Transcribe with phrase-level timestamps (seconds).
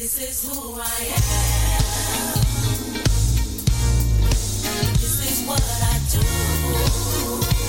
[0.00, 1.20] This is who I am.
[4.94, 6.00] This is what I
[7.52, 7.59] do.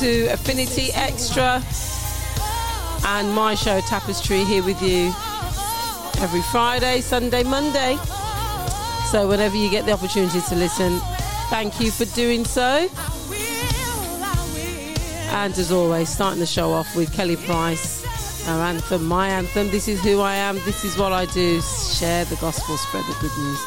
[0.00, 1.62] To Affinity Extra
[3.06, 5.06] and my show Tapestry here with you
[6.22, 7.96] every Friday, Sunday, Monday.
[9.10, 10.98] So, whenever you get the opportunity to listen,
[11.48, 12.88] thank you for doing so.
[15.30, 18.04] And as always, starting the show off with Kelly Price,
[18.48, 19.70] our anthem, my anthem.
[19.70, 21.62] This is who I am, this is what I do.
[21.62, 23.60] Share the gospel, spread the good news.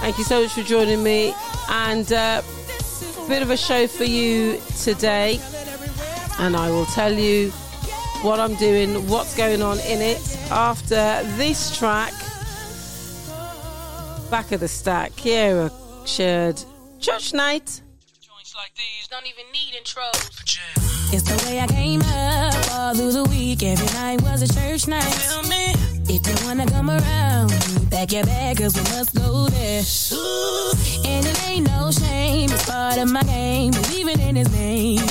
[0.00, 1.34] Thank you so much for joining me.
[1.68, 2.42] And uh,
[3.28, 5.40] bit of a show for you today.
[6.38, 7.50] And I will tell you
[8.22, 10.20] what I'm doing, what's going on in it
[10.50, 12.12] after this track.
[14.30, 15.70] Back of the stack, Kierra
[16.06, 16.62] Sheard
[17.00, 17.82] Church Night.
[18.54, 20.42] Like these don't even need intros.
[21.14, 23.62] It's the way I came up all through the week.
[23.62, 25.91] Every night was a church night.
[26.12, 26.18] Me?
[26.18, 27.50] If you wanna come around,
[27.90, 29.82] pack your bag, cause we must go there.
[31.06, 35.06] And it ain't no shame, it's part of my game, believing in his name.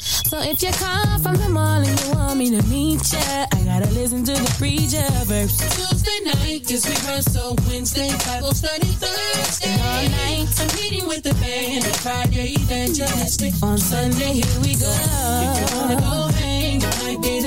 [0.00, 3.62] So if you come from the mall and you want me to meet ya, I
[3.64, 5.58] gotta listen to the preacher verse.
[5.76, 7.56] Tuesday night is rehearsal.
[7.68, 8.86] Wednesday, Bible study.
[8.86, 10.48] Thursday, all night.
[10.58, 11.84] I'm meeting with the band.
[11.84, 13.52] And Friday, evangelistic.
[13.62, 14.92] On Sunday, here we go.
[15.44, 17.42] If you wanna go hang, it might be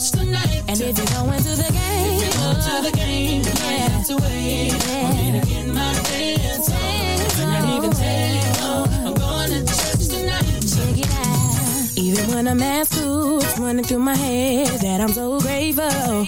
[0.00, 0.62] much tonight.
[0.68, 3.88] And if you're going to the game, if you're going to the game, you yeah.
[3.88, 6.80] have to wait I'm gonna get my dance on.
[6.80, 7.52] Dance on.
[7.52, 8.88] Not even take long.
[9.06, 10.46] I'm going to church tonight.
[10.72, 11.98] Check it out.
[11.98, 16.24] Even when I'm at school, it's running through my head that I'm so grateful.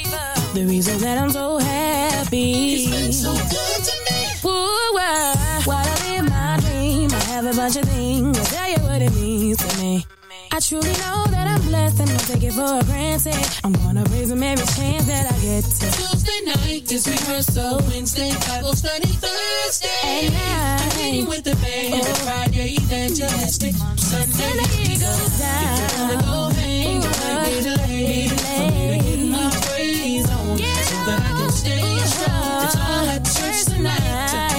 [0.55, 2.75] The reason that I'm so happy.
[2.75, 4.51] It's been so good to me.
[4.51, 7.11] Ooh, why, why do I live my dream?
[7.11, 8.39] I have a bunch of things.
[8.39, 10.07] I'll tell you what it means to me.
[10.55, 13.35] I truly know that I'm blessed and don't take it for granted.
[13.65, 15.87] I'm gonna raise him every chance that I get to.
[15.97, 17.79] Tuesday night is rehearsal.
[17.89, 19.09] Wednesday, Bible study.
[19.09, 22.05] Thursday, And meeting with the band.
[22.05, 22.15] Oh.
[22.27, 23.75] Friday, evangelistic.
[23.97, 26.25] Sunday, and it goes Wanna down.
[26.29, 28.31] go hang, you might be delayed.
[28.33, 32.65] For me to get my praise on, so that I can stay strong.
[32.65, 34.52] It's all at church tonight.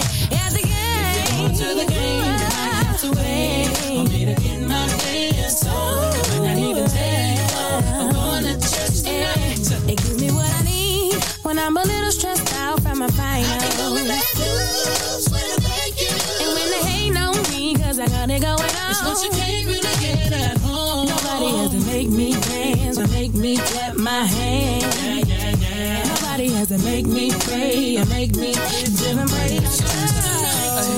[23.58, 25.30] Clap my hands.
[26.10, 30.33] Nobody has to make me pray or make me live and praise.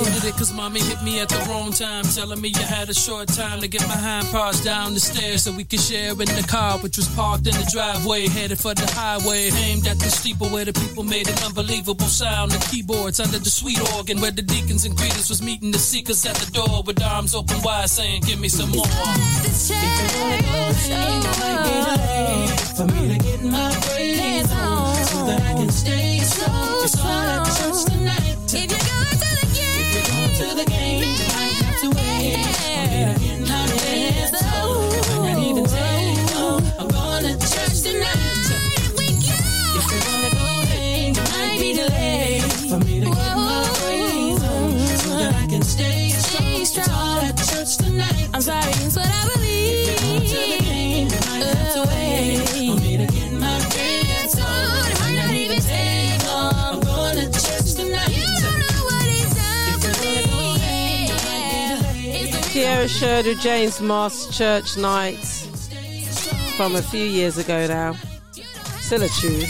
[0.03, 2.93] Hated it cause mommy hit me at the wrong time, telling me you had a
[2.93, 6.17] short time to get my hind parts down the stairs so we could share in
[6.17, 10.09] the car, which was parked in the driveway, headed for the highway, aimed at the
[10.09, 12.51] steeple where the people made an unbelievable sound.
[12.51, 16.25] The keyboards under the sweet organ where the deacons and greeters was meeting the seekers
[16.25, 18.85] at the door with arms open wide, saying, "Give me some more."
[19.43, 20.05] This church,
[22.75, 25.05] For me to get my praise on.
[25.05, 26.83] so that I can stay strong.
[26.83, 28.35] It's all at church tonight.
[28.47, 29.34] If you're going to the game, Going
[30.37, 32.35] to the game, you might have to wait.
[32.35, 33.15] On.
[35.25, 35.65] I even
[36.77, 38.43] I'm going to church tonight.
[38.97, 39.37] we go.
[39.79, 40.45] If wanna go
[41.31, 42.43] might be delayed.
[42.69, 46.09] For me to get my praise on, so that I can stay
[46.65, 47.31] strong.
[47.51, 48.29] Church tonight.
[48.33, 49.34] I'm sorry, it's what
[62.85, 65.17] The Kierra James Moss, Church Night
[66.55, 67.93] from a few years ago now.
[68.77, 69.43] Still a tune.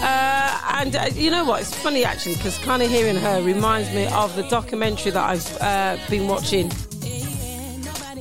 [0.00, 1.62] Uh, and uh, you know what?
[1.62, 5.60] It's funny actually because kind of hearing her reminds me of the documentary that I've
[5.60, 6.70] uh, been watching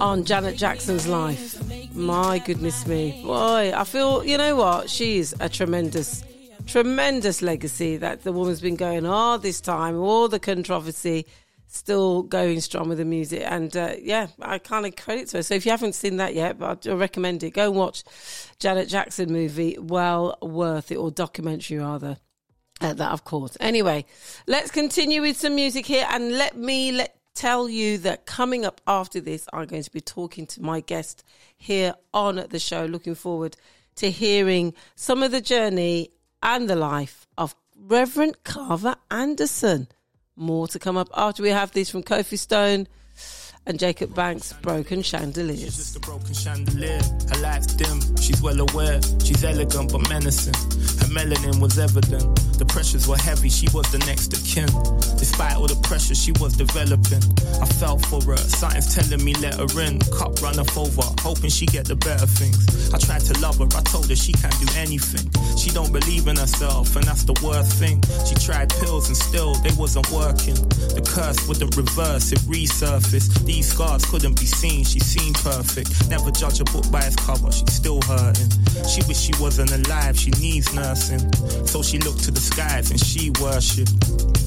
[0.02, 1.62] on Janet Jackson's life.
[1.94, 3.22] My goodness me.
[3.24, 4.90] Boy, I feel, you know what?
[4.90, 6.24] She's a tremendous,
[6.66, 11.28] tremendous legacy that the woman's been going all this time, all the controversy,
[11.68, 13.44] still going strong with the music.
[13.46, 15.44] And uh, yeah, I kind of credit to her.
[15.44, 18.04] So if you haven't seen that yet, but I recommend it, go and watch
[18.60, 19.78] Janet Jackson movie.
[19.80, 22.18] Well worth it, or documentary rather.
[22.82, 23.58] Uh, that of course.
[23.60, 24.06] Anyway,
[24.48, 28.82] let's continue with some music here, and let me let tell you that coming up
[28.86, 31.24] after this, I'm going to be talking to my guest
[31.58, 32.86] here on the show.
[32.86, 33.58] Looking forward
[33.96, 36.12] to hearing some of the journey
[36.42, 39.88] and the life of Reverend Carver Anderson.
[40.36, 41.10] More to come up.
[41.16, 42.88] After we have this from Kofi Stone
[43.66, 45.78] and Jacob Banks, Broken Chandeliers.
[45.78, 47.00] Just a broken chandelier,
[47.32, 49.02] her light's dim, she's well aware.
[49.24, 50.54] She's elegant but menacing.
[51.00, 52.24] Her melanin was evident.
[52.60, 54.68] The pressures were heavy, she was the next of kin.
[55.18, 57.24] Despite all the pressure, she was developing.
[57.62, 60.00] I felt for her, something's telling me let her in.
[60.12, 62.94] Cup run off over, hoping she get the better things.
[62.94, 65.24] I tried to love her, I told her she can't do anything.
[65.58, 68.04] She don't believe in herself, and that's the worst thing.
[68.28, 70.56] She tried pills and still they wasn't working.
[70.94, 73.46] The curse wouldn't reverse, it resurfaced.
[73.54, 76.10] These scars couldn't be seen, she seemed perfect.
[76.10, 78.50] Never judge a book by its cover, she's still hurting.
[78.88, 81.32] She wish she wasn't alive, she needs nursing.
[81.68, 83.94] So she looked to the skies and she worshipped.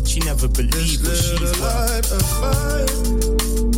[0.09, 3.76] She never believed what she's worth.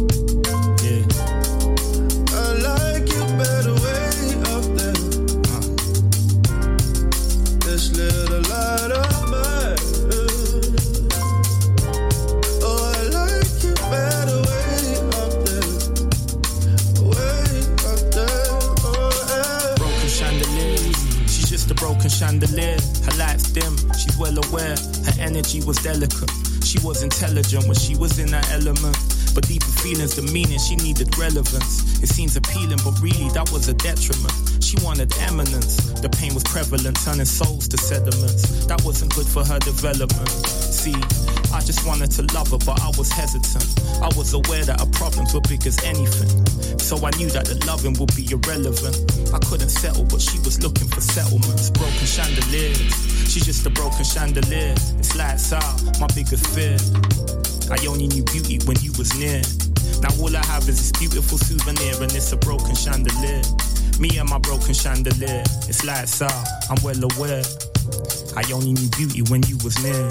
[22.19, 22.77] Chandelier.
[23.07, 24.75] Her light's dim, she's well aware.
[25.07, 26.31] Her energy was delicate.
[26.65, 28.99] She was intelligent when she was in her element.
[29.35, 32.03] But deeper feelings, the meaning, she needed relevance.
[32.03, 34.35] It seems appealing, but really that was a detriment.
[34.63, 35.77] She wanted eminence.
[36.03, 38.67] The pain was prevalent, turning souls to sediments.
[38.67, 40.29] That wasn't good for her development.
[40.47, 40.99] See,
[41.53, 43.65] I just wanted to love her, but I was hesitant.
[44.03, 46.29] I was aware that her problems were big as anything.
[46.79, 48.97] So I knew that the loving would be irrelevant.
[49.33, 51.71] I couldn't settle, but she was looking for settlements.
[51.71, 52.93] Broken chandeliers.
[53.29, 54.73] She's just a broken chandelier.
[55.01, 56.77] It's lights out, my biggest fear.
[57.71, 59.43] I only knew beauty when you was near.
[60.01, 63.43] Now all I have is this beautiful souvenir and it's a broken chandelier.
[64.01, 67.43] Me and my broken chandelier, it's lights out, I'm well aware.
[68.37, 70.09] I only knew beauty when you was near.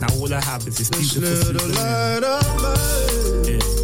[0.00, 3.44] Now all I have is this This beautiful little light of mine.
[3.44, 3.79] Yeah.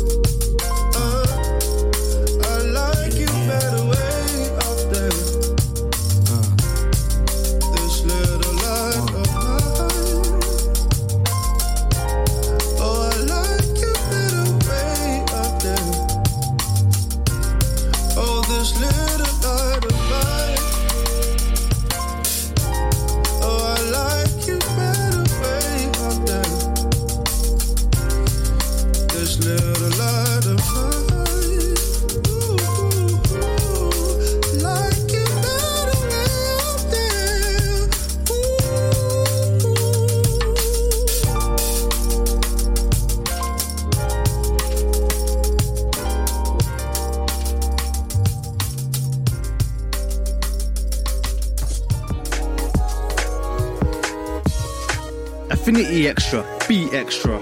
[56.97, 57.38] Extra.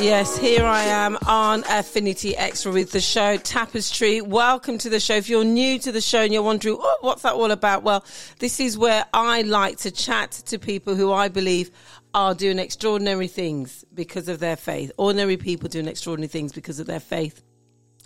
[0.00, 4.20] Yes, here I am on Affinity Extra with the show Tapestry.
[4.20, 5.16] Welcome to the show.
[5.16, 7.82] If you're new to the show and you're wondering, oh, what's that all about?
[7.82, 8.04] Well,
[8.38, 11.72] this is where I like to chat to people who I believe
[12.14, 14.92] are doing extraordinary things because of their faith.
[14.96, 17.42] Ordinary people doing extraordinary things because of their faith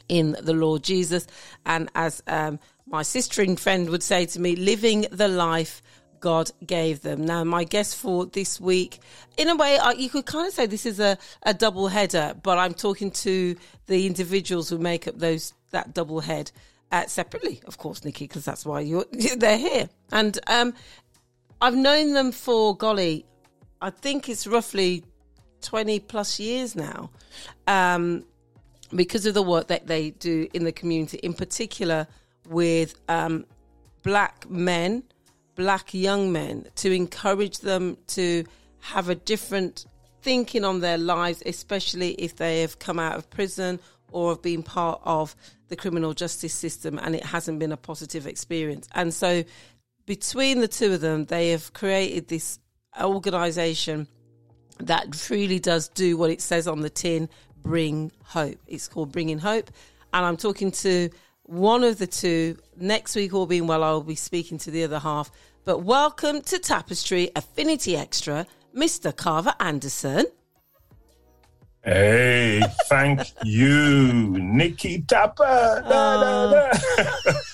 [0.09, 1.27] in the Lord Jesus.
[1.67, 5.83] And as um, my sister and friend would say to me, living the life
[6.21, 7.25] God gave them.
[7.25, 9.01] Now, my guest for this week,
[9.37, 12.59] in a way, you could kind of say this is a, a double header, but
[12.59, 16.51] I'm talking to the individuals who make up those that double head
[16.93, 19.89] uh, separately, of course, Nikki, because that's why you're they're here.
[20.13, 20.75] And um,
[21.61, 23.27] I've known them for golly,
[23.81, 25.05] I think it's roughly
[25.63, 27.11] twenty plus years now.
[27.67, 28.25] Um,
[28.95, 32.09] because of the work that they do in the community, in particular
[32.49, 33.47] with um,
[34.03, 35.05] black men,
[35.61, 38.45] black young men, to encourage them to
[38.81, 39.85] have a different
[40.23, 43.79] thinking on their lives, especially if they have come out of prison
[44.11, 45.37] or have been part of
[45.69, 48.89] the criminal justice system and it hasn't been a positive experience.
[48.95, 49.45] And so,
[50.07, 52.59] between the two of them, they have created this
[52.99, 54.09] organization
[54.79, 57.29] that really does do what it says on the tin
[57.63, 58.59] bring hope.
[58.67, 59.71] It's called Bringing Hope.
[60.15, 61.11] And I'm talking to
[61.51, 62.57] one of the two.
[62.77, 65.31] Next week, all being well, I will be speaking to the other half.
[65.67, 69.15] But welcome to Tapestry Affinity Extra, Mr.
[69.15, 70.25] Carver Anderson.
[71.85, 75.85] Hey, thank you, Nikki Tapper.
[75.87, 76.73] Da.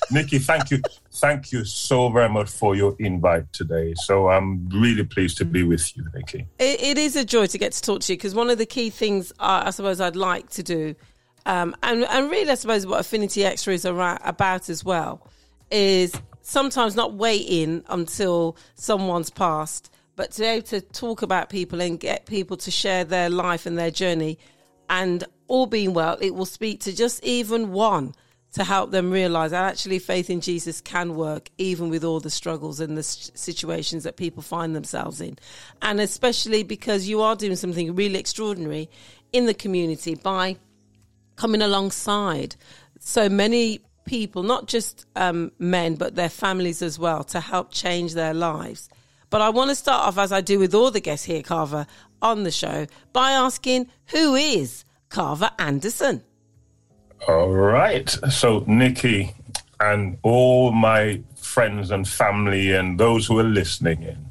[0.12, 0.80] Nikki, thank you.
[1.14, 3.94] Thank you so very much for your invite today.
[3.96, 6.46] So I'm really pleased to be with you, Nikki.
[6.60, 8.66] It, it is a joy to get to talk to you because one of the
[8.66, 10.94] key things uh, I suppose I'd like to do,
[11.44, 15.28] um, and, and really I suppose what Affinity Extra is about as well,
[15.72, 16.12] is
[16.46, 21.98] sometimes not waiting until someone's passed, but to be able to talk about people and
[21.98, 24.38] get people to share their life and their journey.
[24.88, 28.14] And all being well, it will speak to just even one
[28.52, 32.30] to help them realize that actually faith in Jesus can work even with all the
[32.30, 35.36] struggles and the situations that people find themselves in.
[35.82, 38.88] And especially because you are doing something really extraordinary
[39.32, 40.58] in the community by
[41.34, 42.54] coming alongside
[43.00, 48.14] so many people, not just um, men, but their families as well, to help change
[48.14, 48.88] their lives.
[49.28, 51.86] But I want to start off, as I do with all the guests here, Carver,
[52.22, 56.22] on the show, by asking who is Carver Anderson?
[57.28, 58.08] All right.
[58.30, 59.34] So, Nikki,
[59.80, 64.30] and all my friends and family and those who are listening in.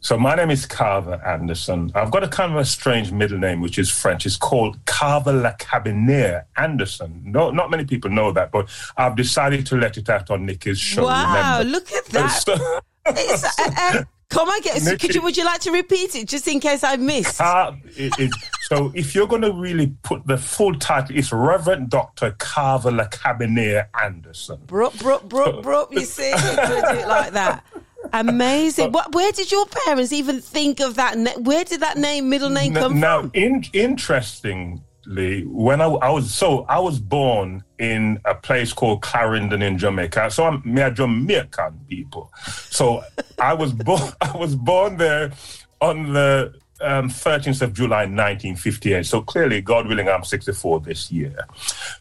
[0.00, 1.90] So, my name is Carver Anderson.
[1.94, 4.26] I've got a kind of a strange middle name, which is French.
[4.26, 7.20] It's called Carver La Cabiniere Anderson.
[7.24, 10.78] No, not many people know that, but I've decided to let it out on Nikki's
[10.78, 11.04] show.
[11.04, 11.70] wow, remember?
[11.72, 12.28] look at that.
[12.28, 16.28] So- It's, uh, uh, come on, get, Nikki- you, would you like to repeat it
[16.28, 17.38] just in case I missed?
[17.38, 18.30] Car- it- it-
[18.68, 22.36] so if you're going to really put the full title, it's Reverend Dr.
[22.38, 24.60] Carver La Cabiniere Anderson.
[24.66, 25.88] Brup, brup, brup, brup.
[25.92, 27.64] You see, you do it like that.
[28.12, 28.92] Amazing.
[28.92, 31.18] What, where did your parents even think of that?
[31.18, 33.30] Na- where did that name, middle name, N- come now, from?
[33.34, 39.62] in, interestingly, when I, I was so I was born in a place called Clarendon
[39.62, 40.30] in Jamaica.
[40.30, 42.30] So I'm me a Jamaican people.
[42.70, 43.02] So
[43.38, 45.32] I was born I was born there
[45.80, 49.04] on the um, 13th of July 1958.
[49.04, 51.36] So clearly, God willing, I'm 64 this year.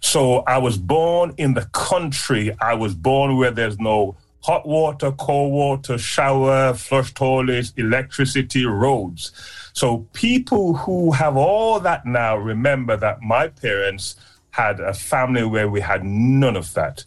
[0.02, 2.56] So I was born in the country.
[2.60, 9.32] I was born where there's no hot water, cold water, shower, flush toilets, electricity, roads.
[9.74, 14.16] So people who have all that now remember that my parents
[14.52, 17.04] had a family where we had none of that.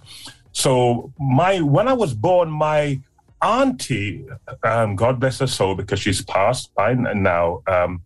[0.52, 3.00] So my when I was born, my
[3.42, 4.26] auntie,
[4.62, 8.02] um, God bless her soul, because she's passed by now, um,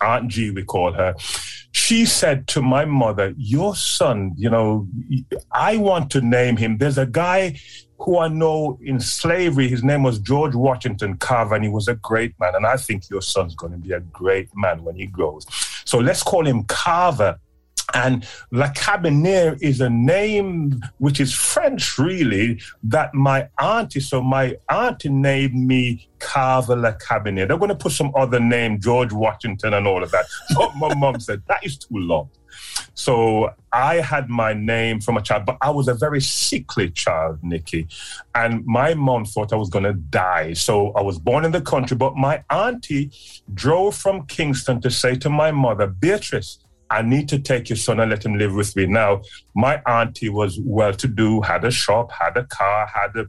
[0.00, 1.14] Aunt G, we call her.
[1.88, 4.86] She said to my mother, Your son, you know,
[5.52, 6.76] I want to name him.
[6.76, 7.58] There's a guy
[7.98, 9.68] who I know in slavery.
[9.68, 12.54] His name was George Washington Carver, and he was a great man.
[12.54, 15.46] And I think your son's going to be a great man when he grows.
[15.86, 17.40] So let's call him Carver.
[17.94, 24.56] And La Cabiniere is a name which is French, really, that my auntie, so my
[24.68, 27.48] auntie named me Carver La Cabiniere.
[27.48, 30.26] They're going to put some other name, George Washington and all of that.
[30.54, 32.28] But my mom said, that is too long.
[32.94, 37.38] So I had my name from a child, but I was a very sickly child,
[37.42, 37.86] Nikki.
[38.34, 40.52] And my mom thought I was going to die.
[40.54, 43.12] So I was born in the country, but my auntie
[43.54, 46.58] drove from Kingston to say to my mother, Beatrice,
[46.90, 48.86] I need to take your son and let him live with me.
[48.86, 49.22] Now,
[49.54, 53.26] my auntie was well to do, had a shop, had a car, had a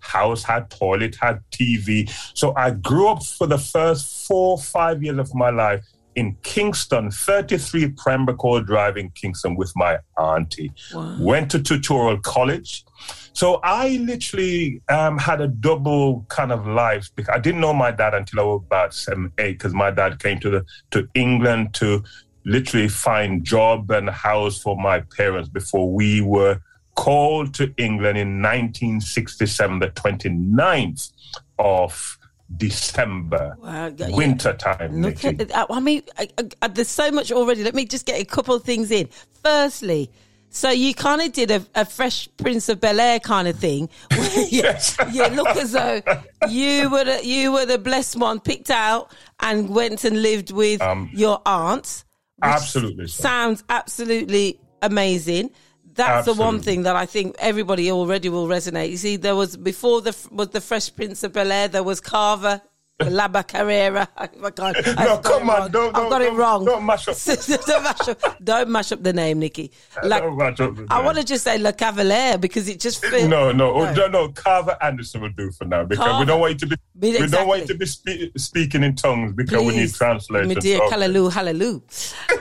[0.00, 2.10] house, had toilet, had TV.
[2.34, 5.84] So I grew up for the first four, five years of my life
[6.16, 10.72] in Kingston, 33 Pembroke Drive in Kingston with my auntie.
[11.20, 12.84] Went to tutorial college.
[13.32, 17.90] So I literally um, had a double kind of life because I didn't know my
[17.90, 21.74] dad until I was about seven, eight, because my dad came to the to England
[21.74, 22.02] to
[22.44, 26.60] literally find job and house for my parents before we were
[26.96, 31.12] called to England in 1967, the 29th
[31.58, 32.18] of
[32.56, 34.08] December, Wow, yeah.
[34.10, 35.02] winter time.
[35.02, 36.28] Look at, I mean, I,
[36.62, 37.62] I, there's so much already.
[37.62, 39.08] Let me just get a couple of things in.
[39.44, 40.10] Firstly,
[40.50, 43.88] so you kind of did a, a Fresh Prince of Bel Air kind of thing.
[44.10, 44.18] you,
[44.50, 44.96] Yes.
[45.12, 46.02] you look as though
[46.48, 50.82] you were the, you were the blessed one picked out and went and lived with
[50.82, 52.04] um, your aunt.
[52.42, 53.22] Absolutely, sir.
[53.22, 55.50] sounds absolutely amazing.
[55.94, 58.90] That's the one thing that I think everybody already will resonate.
[58.90, 61.68] You see, there was before the was the Fresh Prince of Bel Air.
[61.68, 62.62] There was Carver,
[63.00, 64.08] Laba Carrera.
[64.16, 66.64] I can't, oh No, come on, don't- I've got don't- it wrong.
[66.64, 67.16] don't mash up.
[67.66, 68.44] don't mash up.
[68.44, 69.70] Don't mash up the name, Nikki.
[70.02, 73.04] Like, Don't mash up the I want to just say La Cavalier because it just
[73.04, 73.28] feels.
[73.28, 74.28] No, no, oh, no, no.
[74.30, 76.76] Carver Anderson will do for now because we don't want you to be.
[76.98, 79.96] Be- We don't want you to be spe- speaking in tongues because we need Please,
[79.96, 80.48] translators.
[80.48, 80.90] My dear, Okay.
[80.90, 81.80] hallelujah, hallelujah.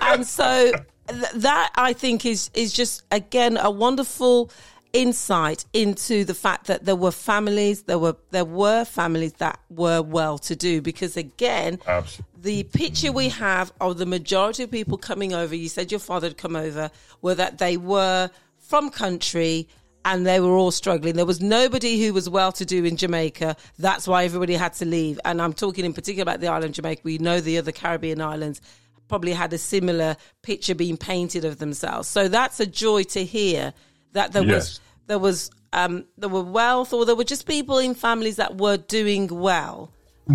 [0.02, 0.72] and so
[1.10, 4.52] th- that I think is is just again a wonderful
[4.94, 10.02] insight into the fact that there were families, there were there were families that were
[10.02, 12.26] well to do because again, Absolutely.
[12.42, 16.28] the picture we have of the majority of people coming over, you said your father
[16.28, 16.90] had come over,
[17.22, 19.68] were that they were from country
[20.06, 21.16] and they were all struggling.
[21.16, 23.58] There was nobody who was well to do in Jamaica.
[23.78, 25.20] That's why everybody had to leave.
[25.26, 27.02] And I'm talking in particular about the island of Jamaica.
[27.04, 28.62] We know the other Caribbean islands
[29.10, 32.08] probably had a similar picture being painted of themselves.
[32.08, 33.74] So that's a joy to hear
[34.14, 37.94] that there was there was um there were wealth or there were just people in
[37.94, 39.92] families that were doing well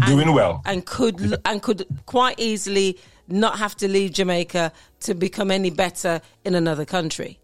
[0.06, 0.62] Doing well.
[0.64, 6.20] and could and could quite easily not have to leave Jamaica to become any better
[6.44, 7.38] in another country.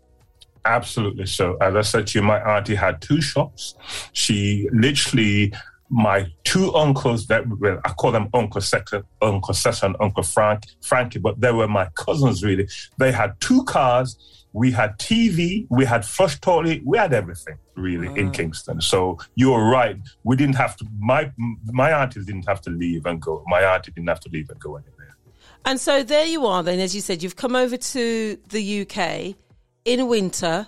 [0.65, 1.27] Absolutely.
[1.27, 3.75] So, as I said to you, my auntie had two shops.
[4.13, 5.55] She literally,
[5.89, 10.65] my two uncles that well, I call them Uncle Cesar, Uncle Cesar and Uncle Frank,
[10.83, 12.69] Frankie, but they were my cousins really.
[12.99, 14.40] They had two cars.
[14.53, 18.81] We had TV, we had flush toilet, we had everything really in Kingston.
[18.81, 19.97] So you're right.
[20.25, 20.87] We didn't have to.
[20.99, 21.33] My
[21.67, 23.45] my aunties didn't have to leave and go.
[23.47, 25.17] My auntie didn't have to leave and go anywhere.
[25.65, 26.63] And so there you are.
[26.63, 29.37] Then, as you said, you've come over to the UK
[29.85, 30.67] in winter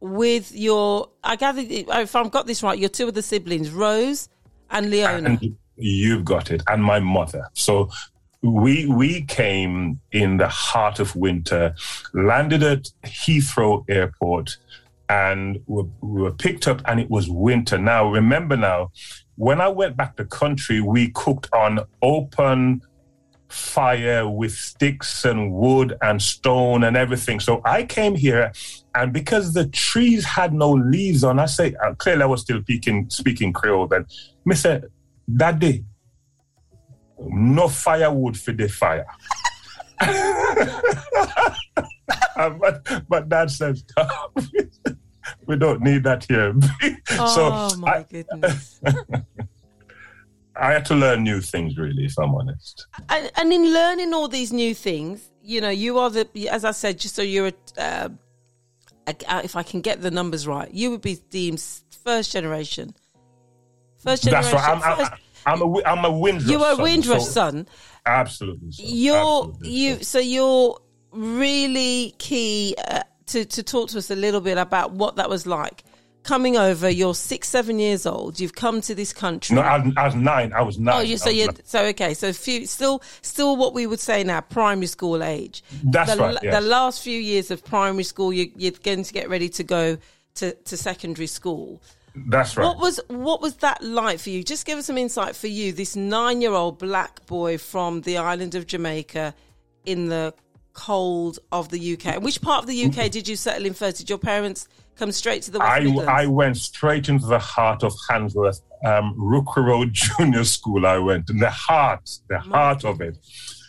[0.00, 1.10] with your.
[1.24, 4.28] I gather, if I've got this right, your two of the siblings, Rose
[4.70, 5.30] and Leona.
[5.30, 6.62] And you've got it.
[6.68, 7.48] And my mother.
[7.54, 7.90] So
[8.42, 11.74] we we came in the heart of winter,
[12.14, 14.56] landed at Heathrow Airport,
[15.08, 17.78] and we, we were picked up, and it was winter.
[17.78, 18.92] Now remember, now
[19.36, 22.82] when I went back to country, we cooked on open
[23.48, 27.40] fire with sticks and wood and stone and everything.
[27.40, 28.52] So I came here,
[28.94, 32.60] and because the trees had no leaves on, I say uh, clearly I was still
[32.62, 34.06] speaking speaking Creole then.
[34.44, 34.84] Mister, said,
[35.36, 35.84] Daddy,
[37.20, 39.06] no firewood for the fire.
[42.36, 43.84] But but Dad says,
[45.46, 46.54] we don't need that here.
[47.12, 48.80] oh so my I, goodness!
[50.56, 52.86] I had to learn new things, really, if I'm honest.
[53.08, 56.70] and, and in learning all these new things, you know, you are the, as I
[56.72, 58.08] said, just so you're, a, uh,
[59.06, 61.62] a- if I can get the numbers right, you would be deemed
[62.04, 62.94] first generation
[63.98, 64.52] First generation.
[64.52, 64.76] That's right.
[64.76, 66.50] I'm, first- I'm, I'm a Wi- I'm a Windrush.
[66.50, 67.68] You're a son, Windrush so- son.
[68.06, 68.72] Absolutely.
[68.72, 69.94] so, You're absolutely you.
[69.96, 70.02] so.
[70.02, 70.78] So you're
[71.12, 75.46] really key uh, to to talk to us a little bit about what that was
[75.46, 75.84] like
[76.22, 76.88] coming over.
[76.88, 78.38] You're six, seven years old.
[78.40, 79.56] You've come to this country.
[79.56, 80.52] No, I, was- I was nine.
[80.52, 80.94] I was nine.
[80.96, 82.14] Oh, you so you so okay.
[82.14, 85.62] So few still still what we would say now primary school age.
[85.84, 89.28] That's the, right, The last few years of primary school, you, you're going to get
[89.28, 89.98] ready to go
[90.36, 91.82] to, to secondary school.
[92.14, 92.64] That's right.
[92.64, 94.42] What was what was that like for you?
[94.42, 95.72] Just give us some insight for you.
[95.72, 99.34] This nine year old black boy from the island of Jamaica,
[99.86, 100.34] in the
[100.72, 102.06] cold of the UK.
[102.06, 103.98] And which part of the UK did you settle in first?
[103.98, 106.08] Did your parents come straight to the West I, Midlands?
[106.08, 110.86] I went straight into the heart of Handsworth, um, Rookery Road Junior School.
[110.86, 113.18] I went in the heart, the heart of it.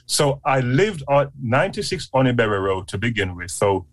[0.05, 3.51] So I lived on 96 Oniberry Road to begin with.
[3.51, 3.87] So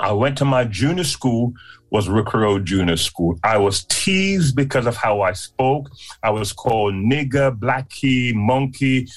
[0.00, 1.54] I went to my junior school
[1.90, 3.38] was Road Junior School.
[3.42, 5.90] I was teased because of how I spoke.
[6.22, 9.08] I was called nigger, blackie, monkey.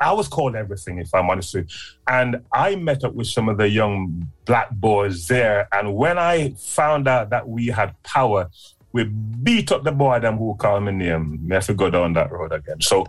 [0.00, 1.76] I was called everything, if I'm honest with you.
[2.08, 5.68] And I met up with some of the young black boys there.
[5.72, 8.50] And when I found out that we had power,
[8.92, 11.46] we beat up the boy them who called me name.
[11.46, 12.80] Me have to go down that road again.
[12.80, 13.06] So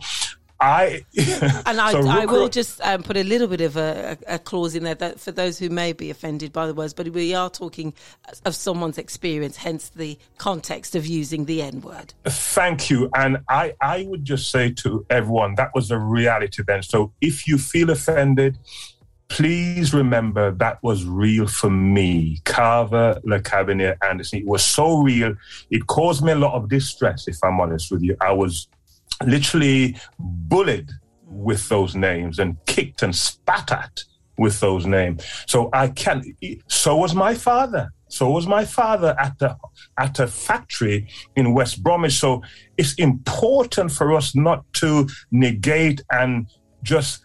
[0.59, 1.05] I
[1.65, 4.39] And I, so I will just um, put a little bit of a, a, a
[4.39, 7.33] clause in there that for those who may be offended by the words, but we
[7.33, 7.93] are talking
[8.45, 12.13] of someone's experience, hence the context of using the N word.
[12.25, 13.09] Thank you.
[13.15, 16.83] And I, I would just say to everyone that was a reality then.
[16.83, 18.57] So if you feel offended,
[19.29, 22.39] please remember that was real for me.
[22.45, 24.39] Carver, Le Cabinet, Anderson.
[24.39, 25.35] It was so real.
[25.69, 28.15] It caused me a lot of distress, if I'm honest with you.
[28.21, 28.67] I was
[29.25, 30.89] literally bullied
[31.25, 34.03] with those names and kicked and spat at
[34.37, 35.25] with those names.
[35.47, 36.25] So I can't.
[36.67, 37.89] So was my father.
[38.09, 39.57] So was my father at the
[39.99, 42.13] at a factory in West Bromwich.
[42.13, 42.41] So
[42.77, 46.47] it's important for us not to negate and
[46.83, 47.23] just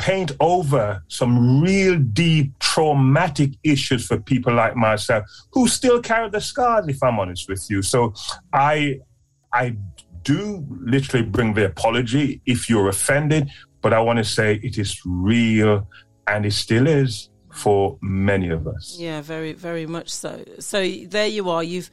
[0.00, 6.40] paint over some real deep traumatic issues for people like myself who still carry the
[6.40, 8.14] scars if i'm honest with you so
[8.54, 8.98] i
[9.52, 9.76] i
[10.22, 15.00] do literally bring the apology if you're offended but i want to say it is
[15.04, 15.86] real
[16.26, 20.44] and it still is for many of us Yeah, very, very much so.
[20.58, 21.62] So there you are.
[21.62, 21.90] You've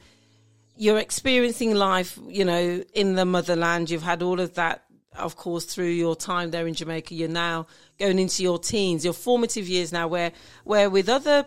[0.76, 3.90] you're experiencing life, you know, in the motherland.
[3.90, 4.84] You've had all of that,
[5.16, 7.14] of course, through your time there in Jamaica.
[7.14, 7.66] You're now
[7.98, 10.32] going into your teens, your formative years now, where
[10.64, 11.46] where with other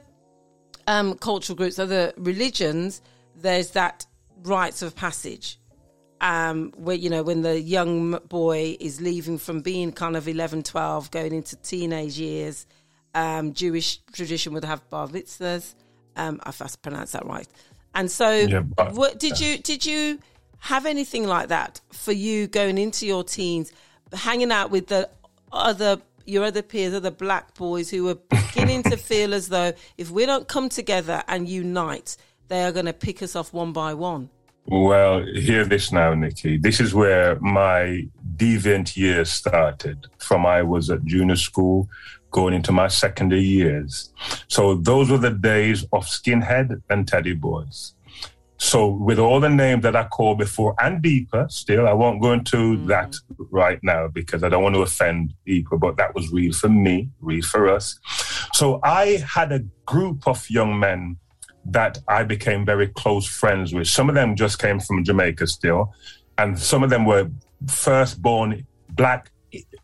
[0.88, 3.02] um, cultural groups, other religions,
[3.36, 4.06] there's that
[4.44, 5.61] rites of passage.
[6.22, 10.62] Um, where you know when the young boy is leaving from being kind of 11,
[10.62, 12.68] 12, going into teenage years,
[13.16, 15.74] um, Jewish tradition would have bar mitzvahs.
[16.16, 17.48] Um, if I pronounce that right.
[17.96, 20.20] And so, Yeah, but- what did you did you
[20.60, 23.72] have anything like that for you going into your teens,
[24.14, 25.10] hanging out with the
[25.52, 30.12] other your other peers, other black boys who were beginning to feel as though if
[30.12, 32.16] we don't come together and unite,
[32.48, 34.30] they are going to pick us off one by one.
[34.72, 36.58] Well, hear this now, Nikki.
[36.58, 38.08] This is where my
[38.38, 40.08] deviant years started.
[40.20, 41.90] From I was at junior school,
[42.32, 44.14] going into my secondary years.
[44.48, 47.96] So those were the days of skinhead and teddy boys.
[48.60, 52.32] So with all the names that I called before and deeper, still, I won't go
[52.32, 52.88] into mm.
[52.88, 53.14] that
[53.50, 57.10] right now because I don't want to offend people, but that was real for me,
[57.20, 58.00] real for us.
[58.54, 61.18] So I had a group of young men
[61.66, 63.88] that I became very close friends with.
[63.88, 65.94] Some of them just came from Jamaica still,
[66.38, 67.30] and some of them were
[67.68, 69.32] first-born black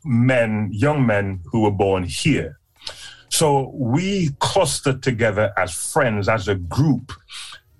[0.03, 2.59] men, young men who were born here.
[3.29, 7.11] So we clustered together as friends, as a group.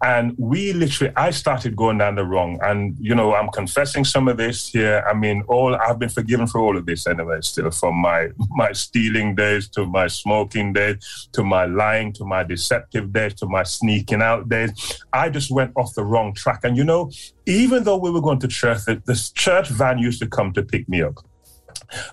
[0.03, 2.59] And we literally, I started going down the wrong.
[2.61, 5.03] And, you know, I'm confessing some of this here.
[5.09, 8.73] I mean, all I've been forgiven for all of this anyway, still from my, my
[8.73, 13.63] stealing days to my smoking days to my lying to my deceptive days to my
[13.63, 15.01] sneaking out days.
[15.13, 16.59] I just went off the wrong track.
[16.63, 17.09] And, you know,
[17.47, 20.87] even though we were going to church, the, church van used to come to pick
[20.87, 21.15] me up.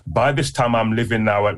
[0.07, 1.57] By this time, I'm living now at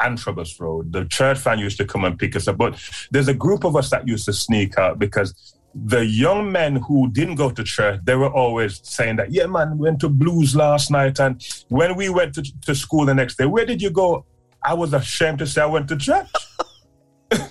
[0.00, 0.92] Antrobus Road.
[0.92, 2.56] The church van used to come and pick us up.
[2.56, 6.76] But there's a group of us that used to sneak out because the young men
[6.76, 10.08] who didn't go to church, they were always saying that, yeah, man, we went to
[10.08, 11.20] blues last night.
[11.20, 14.24] And when we went to, to school the next day, where did you go?
[14.62, 16.28] I was ashamed to say I went to church.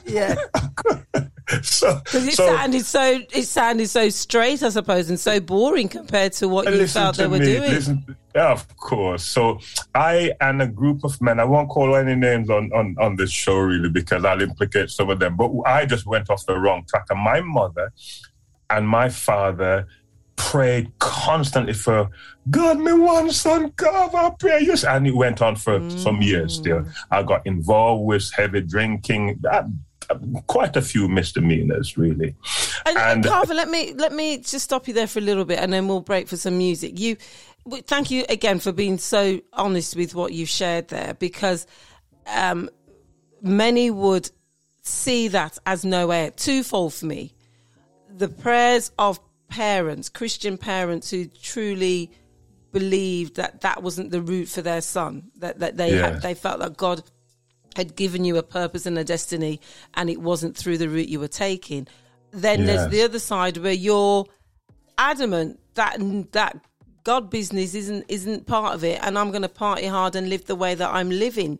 [0.07, 0.33] Yeah,
[1.61, 5.87] so, because it so sounded so it sounded so straight, I suppose, and so boring
[5.87, 7.71] compared to what you felt they were me, doing.
[7.71, 9.23] Listen, yeah, of course.
[9.23, 9.59] So
[9.95, 13.31] I and a group of men, I won't call any names on, on, on this
[13.31, 16.85] show really because I'll implicate some of them, but I just went off the wrong
[16.87, 17.05] track.
[17.09, 17.93] And my mother
[18.69, 19.87] and my father
[20.35, 22.09] prayed constantly for
[22.49, 24.75] God, me one son, God, I pray you.
[24.87, 26.85] And it went on for some years still.
[27.11, 29.63] I got involved with heavy drinking, uh,
[30.47, 32.35] quite a few misdemeanors, really.
[32.85, 35.59] And, And- Carver, let me let me just stop you there for a little bit,
[35.59, 36.99] and then we'll break for some music.
[36.99, 37.17] You,
[37.85, 41.67] thank you again for being so honest with what you've shared there, because
[42.27, 42.69] um,
[43.41, 44.29] many would
[44.83, 46.31] see that as no air.
[46.31, 47.33] Twofold for me:
[48.15, 52.11] the prayers of parents, Christian parents, who truly
[52.73, 56.11] believed that that wasn't the route for their son, that that they Yeah.
[56.13, 57.01] had, they felt that God
[57.77, 59.61] had given you a purpose and a destiny
[59.93, 61.87] and it wasn't through the route you were taking.
[62.31, 64.25] Then there's the other side where you're
[64.97, 65.97] adamant that
[66.31, 66.59] that
[67.03, 70.45] God business isn't isn't part of it and I'm going to party hard and live
[70.45, 71.59] the way that I'm living.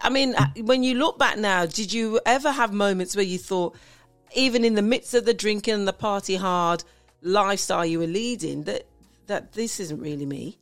[0.00, 3.38] I mean, uh, when you look back now, did you ever have moments where you
[3.38, 3.76] thought
[4.34, 6.82] even in the midst of the drinking and the party hard
[7.20, 8.86] lifestyle you were leading that
[9.26, 10.58] that this isn't really me?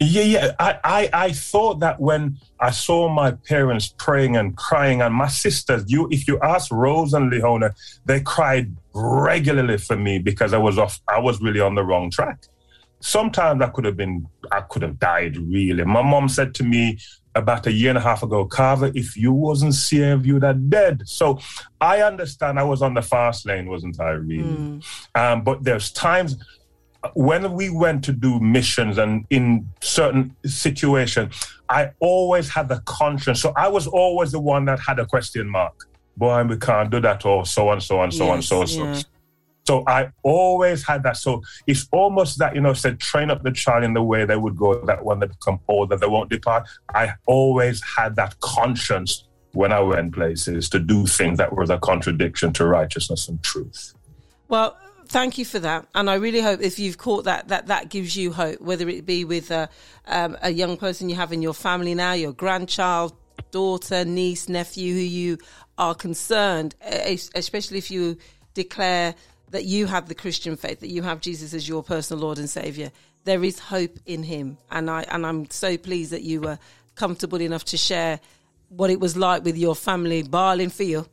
[0.00, 0.52] Yeah, yeah.
[0.58, 5.28] I, I, I thought that when I saw my parents praying and crying, and my
[5.28, 7.74] sisters, you, if you ask Rose and Leona,
[8.04, 11.00] they cried regularly for me because I was off.
[11.08, 12.46] I was really on the wrong track.
[13.00, 15.36] Sometimes I could have been, I could have died.
[15.36, 16.98] Really, my mom said to me
[17.34, 21.02] about a year and a half ago, Carver, if you wasn't saved, you'd have dead.
[21.06, 21.38] So
[21.80, 22.58] I understand.
[22.58, 24.10] I was on the fast lane, wasn't I?
[24.10, 24.80] Really,
[25.14, 26.36] um, but there's times
[27.14, 31.34] when we went to do missions and in certain situations,
[31.68, 33.40] I always had the conscience.
[33.40, 35.88] So I was always the one that had a question mark.
[36.16, 38.84] Boy, we can't do that, or so and so and so and so and so.
[38.84, 39.02] yeah.
[39.64, 41.16] So I always had that.
[41.16, 44.36] So it's almost that, you know, said train up the child in the way they
[44.36, 46.68] would go, that when they become older, they won't depart.
[46.94, 51.78] I always had that conscience when I went places to do things that were the
[51.78, 53.94] contradiction to righteousness and truth.
[54.48, 54.76] Well,
[55.12, 58.16] thank you for that, and I really hope if you've caught that, that that gives
[58.16, 59.68] you hope, whether it be with a,
[60.06, 63.14] um, a young person you have in your family now, your grandchild,
[63.50, 65.38] daughter, niece, nephew, who you
[65.76, 66.74] are concerned,
[67.34, 68.16] especially if you
[68.54, 69.14] declare
[69.50, 72.48] that you have the Christian faith, that you have Jesus as your personal Lord and
[72.48, 72.90] Savior.
[73.24, 76.58] There is hope in Him, and I and I'm so pleased that you were
[76.94, 78.18] comfortable enough to share
[78.70, 81.06] what it was like with your family barling for you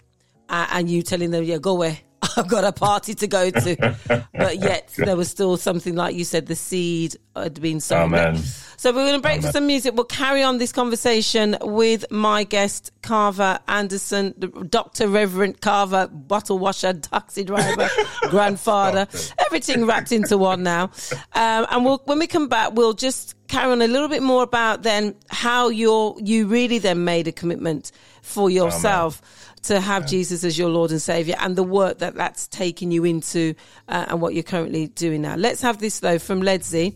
[0.47, 2.03] uh, and you telling them, yeah, go away.
[2.37, 3.95] I've got a party to go to.
[4.33, 8.13] but yet there was still something like you said, the seed had been sown.
[8.13, 8.37] Amen.
[8.77, 9.93] So we're going to break for some music.
[9.93, 15.09] We'll carry on this conversation with my guest, Carver Anderson, the Dr.
[15.09, 17.89] Reverend Carver, bottle washer, taxi driver,
[18.29, 19.07] grandfather,
[19.45, 20.91] everything wrapped into one now.
[21.33, 24.43] Um, and we'll, when we come back, we'll just carry on a little bit more
[24.43, 29.21] about then how you're, you really then made a commitment for yourself
[29.63, 33.05] to have Jesus as your Lord and Savior and the work that that's taken you
[33.05, 33.55] into
[33.87, 35.35] uh, and what you're currently doing now.
[35.35, 36.95] Let's have this though from Ledisi.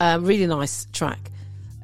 [0.00, 1.30] Um, really nice track.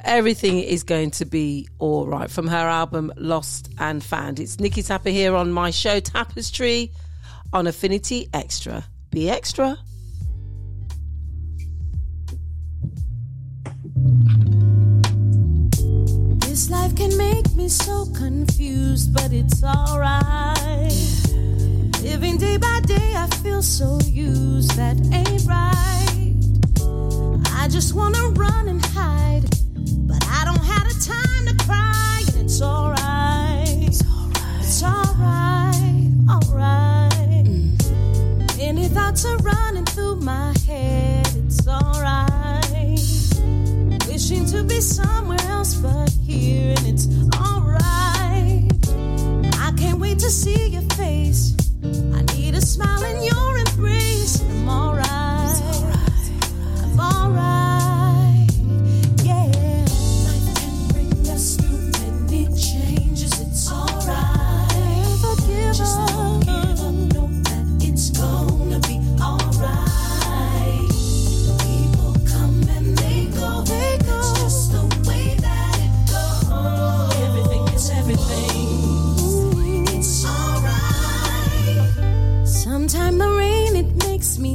[0.02, 4.40] Everything is going to be all right from her album Lost and Found.
[4.40, 6.90] It's Nikki Tapper here on my show Tapestry
[7.52, 8.84] on Affinity Extra.
[9.10, 9.76] Be extra.
[16.60, 20.92] This life can make me so confused, but it's alright.
[22.02, 26.34] Living day by day, I feel so used, that ain't right.
[27.56, 29.48] I just wanna run and hide,
[30.06, 33.88] but I don't have the time to cry, and it's alright.
[33.88, 34.60] It's alright.
[34.60, 37.46] It's alright, alright.
[37.46, 38.58] Mm.
[38.58, 42.39] Many thoughts are running through my head, it's alright.
[44.30, 48.70] Wishing to be somewhere else but here, and it's alright.
[49.58, 51.56] I can't wait to see your face.
[51.82, 54.40] I need a smile in your embrace.
[54.42, 55.08] I'm alright.
[56.84, 57.69] I'm alright.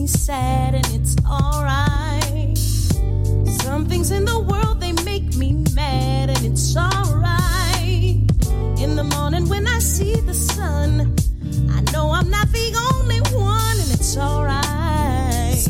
[0.06, 2.56] Me sad and it's alright.
[3.64, 8.22] Some things in the world they make me mad and it's alright.
[8.84, 11.16] In the morning when I see the sun,
[11.72, 15.66] I know I'm not the only one and it's alright.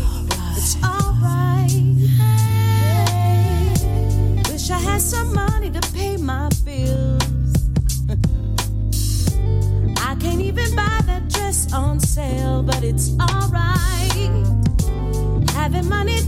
[0.58, 1.72] It's alright.
[4.52, 7.24] Wish I had some money to pay my bills.
[10.10, 13.75] I can't even buy that dress on sale, but it's alright.
[15.66, 16.22] Having money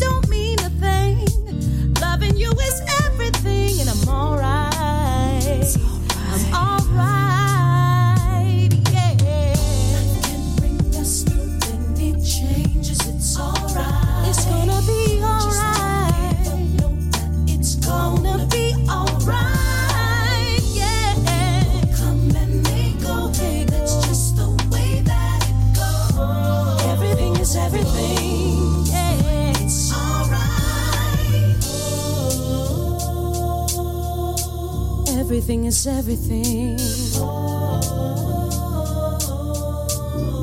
[35.47, 36.73] Everything is everything.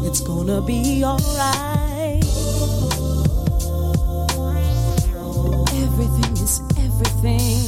[0.07, 2.25] It's gonna be alright.
[5.85, 7.61] Everything is everything.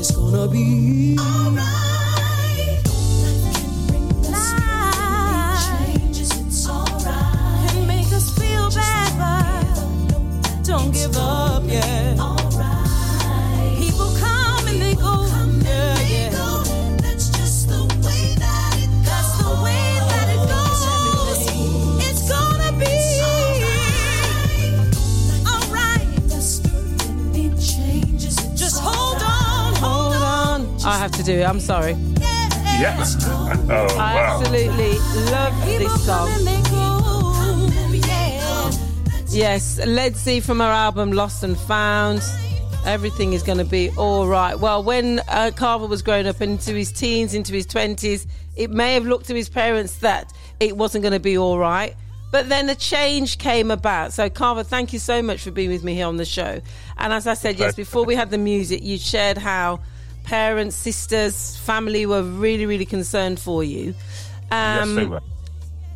[0.00, 1.13] It's gonna be
[31.24, 31.44] to do it.
[31.44, 31.96] I'm sorry.
[32.20, 33.16] Yes.
[33.26, 34.40] Oh, I wow.
[34.40, 34.98] absolutely
[35.30, 36.28] love this song.
[36.32, 38.70] And they go, yeah.
[39.28, 42.22] Yes, Ledisi from her album Lost and Found.
[42.84, 44.58] Everything is going to be all right.
[44.58, 48.94] Well, when uh, Carver was growing up into his teens, into his 20s, it may
[48.94, 51.94] have looked to his parents that it wasn't going to be all right.
[52.30, 54.12] But then a change came about.
[54.12, 56.60] So, Carver, thank you so much for being with me here on the show.
[56.98, 59.80] And as I said, yes, before we had the music, you shared how
[60.24, 63.94] parents, sisters, family were really, really concerned for you.
[64.50, 65.20] yes, Um, they were.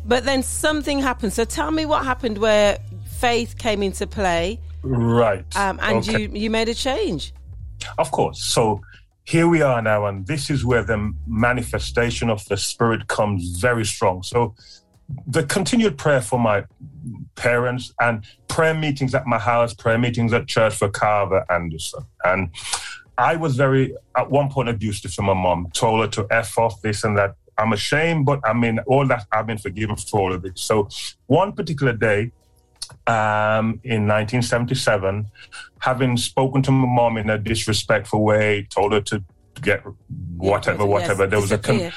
[0.05, 1.33] But then something happened.
[1.33, 2.79] So tell me what happened where
[3.19, 5.45] faith came into play Right.
[5.57, 6.21] um, and Okay.
[6.21, 7.33] you, you made a change.
[7.97, 8.41] Of course.
[8.41, 8.81] So
[9.25, 13.85] here we are now, and this is where the manifestation of the Spirit comes very
[13.85, 14.23] strong.
[14.23, 14.55] So
[15.27, 16.63] the continued prayer for my
[17.35, 22.03] parents and prayer meetings at my house, prayer meetings at church for Carver Anderson.
[22.23, 22.51] And
[23.19, 26.81] I was very, at one point, abusive to my mom, told her to F off
[26.81, 27.35] this and that.
[27.57, 30.57] I'm ashamed, but I mean, all that I've been forgiven for all of it.
[30.57, 30.87] So
[31.27, 32.31] one particular day,
[33.05, 35.27] um, in 1977,
[35.79, 39.21] having spoken to my mom in a disrespectful way, told her to
[39.61, 39.83] get
[40.37, 41.27] whatever, yes, whatever.
[41.27, 41.91] there was a con-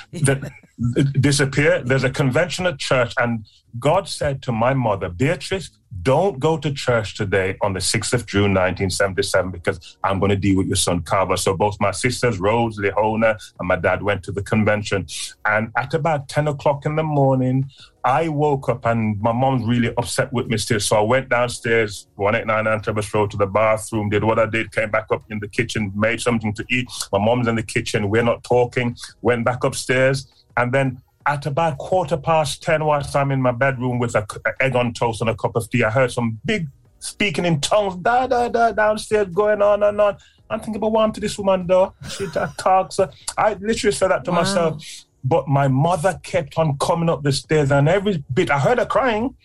[1.21, 1.83] disappear.
[1.85, 3.47] There's a convention at church, and
[3.79, 5.71] God said to my mother, Beatrice,
[6.03, 10.37] don't go to church today on the 6th of June, 1977, because I'm going to
[10.37, 11.37] deal with your son Carver.
[11.37, 15.07] So both my sisters, Rose, Lehona, and my dad went to the convention.
[15.45, 17.71] And at about 10 o'clock in the morning,
[18.05, 20.81] I woke up and my mom's really upset with me still.
[20.81, 24.91] So I went downstairs, 189 Antrobus Road, to the bathroom, did what I did, came
[24.91, 26.89] back up in the kitchen, made something to eat.
[27.13, 30.27] My mom's in the kitchen, we're not talking, went back upstairs.
[30.57, 34.63] And then at about quarter past 10, whilst I'm in my bedroom with a, a
[34.63, 37.97] egg on toast and a cup of tea, I heard some big speaking in tongues,
[37.97, 40.17] da da da, downstairs, going on and on.
[40.51, 41.95] I'm thinking, but what to this woman, though?
[42.11, 42.27] She
[42.59, 43.01] talks.
[43.01, 44.85] uh, I literally said that to myself.
[45.25, 48.87] But my mother kept on coming up the stairs, and every bit I heard her
[48.87, 49.37] crying.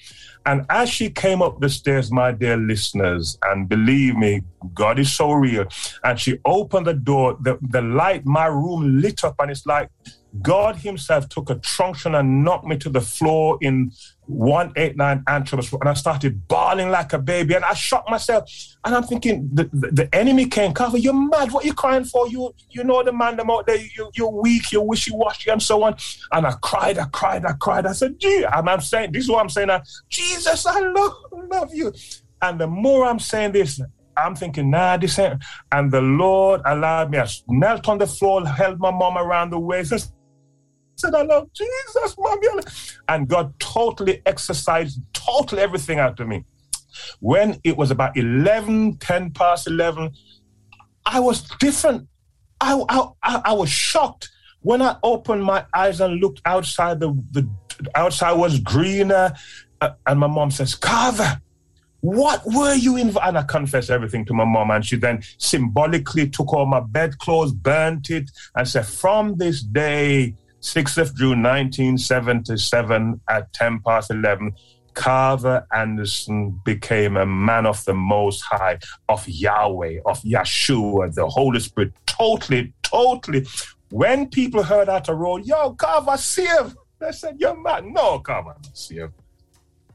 [0.46, 5.12] And as she came up the stairs, my dear listeners, and believe me, God is
[5.12, 5.66] so real.
[6.06, 9.90] And she opened the door, the, the light, my room lit up, and it's like
[10.42, 13.92] God Himself took a truncheon and knocked me to the floor in
[14.26, 15.72] 189 Antrobus.
[15.80, 18.50] And I started bawling like a baby, and I shocked myself.
[18.84, 21.52] And I'm thinking, the, the, the enemy came, Carver, you're mad.
[21.52, 22.28] What are you crying for?
[22.28, 25.62] You you know the man them out there, you, you're weak, you're wishy washy, and
[25.62, 25.96] so on.
[26.32, 27.86] And I cried, I cried, I cried.
[27.86, 31.14] I said, gee, and I'm saying, this is what I'm saying now, Jesus, I love,
[31.32, 31.94] love you.
[32.42, 33.82] And the more I'm saying this,
[34.16, 35.44] I'm thinking, nah, this ain't.
[35.72, 37.20] And the Lord allowed me.
[37.20, 40.02] I knelt on the floor, held my mom around the waist, and
[40.98, 42.40] said, I love Jesus, mom.
[42.42, 46.44] you love-" And God totally exercised totally everything out of me.
[47.20, 50.12] When it was about 11, 10 past 11,
[51.06, 52.08] I was different.
[52.60, 54.30] I, I, I, I was shocked.
[54.62, 57.48] When I opened my eyes and looked outside, the, the
[57.96, 59.34] outside was greener.
[59.80, 61.40] Uh, and my mom says, Carver,
[62.02, 63.16] what were you in?
[63.22, 67.54] And I confessed everything to my mom, and she then symbolically took all my bedclothes,
[67.54, 74.54] burnt it, and said, From this day, 6th of June 1977, at 10 past 11,
[74.94, 81.60] Carver Anderson became a man of the Most High, of Yahweh, of Yeshua, the Holy
[81.60, 83.46] Spirit, totally, totally.
[83.90, 86.76] When people heard that roll, yo, Carver saved.
[87.00, 87.86] They said, You're mad.
[87.86, 89.14] No, Carver, not saved.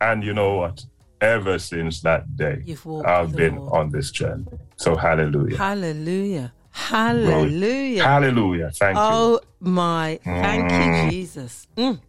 [0.00, 0.84] And you know what?
[1.22, 2.64] ever since that day,
[3.06, 3.72] I've been Lord.
[3.72, 4.44] on this journey.
[4.76, 5.56] So hallelujah.
[5.56, 6.52] Hallelujah.
[6.72, 8.02] Hallelujah.
[8.04, 8.70] Hallelujah.
[8.72, 9.02] Thank you.
[9.02, 11.10] Oh my, thank you, Mm.
[11.10, 11.66] Jesus.
[11.76, 12.00] Mm.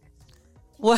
[0.79, 0.97] Wow,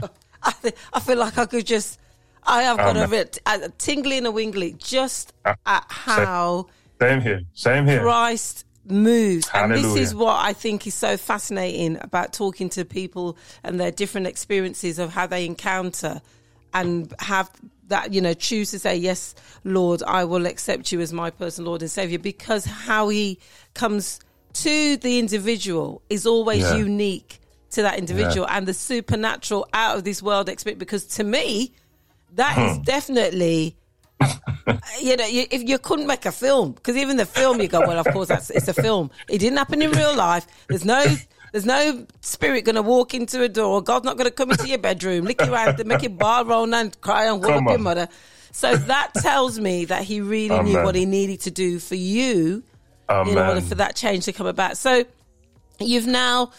[0.00, 0.10] God.
[0.42, 1.98] I, fe- I feel like I could just,
[2.44, 3.10] I have got a Amen.
[3.10, 6.66] bit a tingly and a wingly just Ah, at how
[7.00, 7.40] Same here.
[7.54, 8.00] Same here.
[8.00, 9.48] Christ moves.
[9.52, 13.90] And this is what I think is so fascinating about talking to people and their
[13.90, 16.20] different experiences of how they encounter
[16.72, 17.50] and have
[17.88, 19.34] that, you know, choose to say, Yes,
[19.64, 23.38] Lord, I will accept you as my personal Lord and Savior because how he
[23.74, 24.20] comes
[24.54, 26.76] to the individual is always Yeah.
[26.76, 31.72] unique to that individual and the supernatural out of this world experience because to me
[32.32, 32.82] that is hmm.
[32.84, 33.76] definitely
[35.02, 37.80] you know, you, if you couldn't make a film, because even the film, you go,
[37.80, 39.10] well, of course, that's it's a film.
[39.28, 40.46] It didn't happen in real life.
[40.68, 41.04] There's no,
[41.52, 43.82] there's no spirit going to walk into a door.
[43.82, 46.72] God's not going to come into your bedroom, lick you out, make you bar roll
[46.74, 48.08] and cry and wall up Come your mother.
[48.52, 52.62] So that tells me that he really knew what he needed to do for you
[53.10, 54.76] in order for that change to come about.
[54.76, 55.04] So
[55.78, 56.52] you've now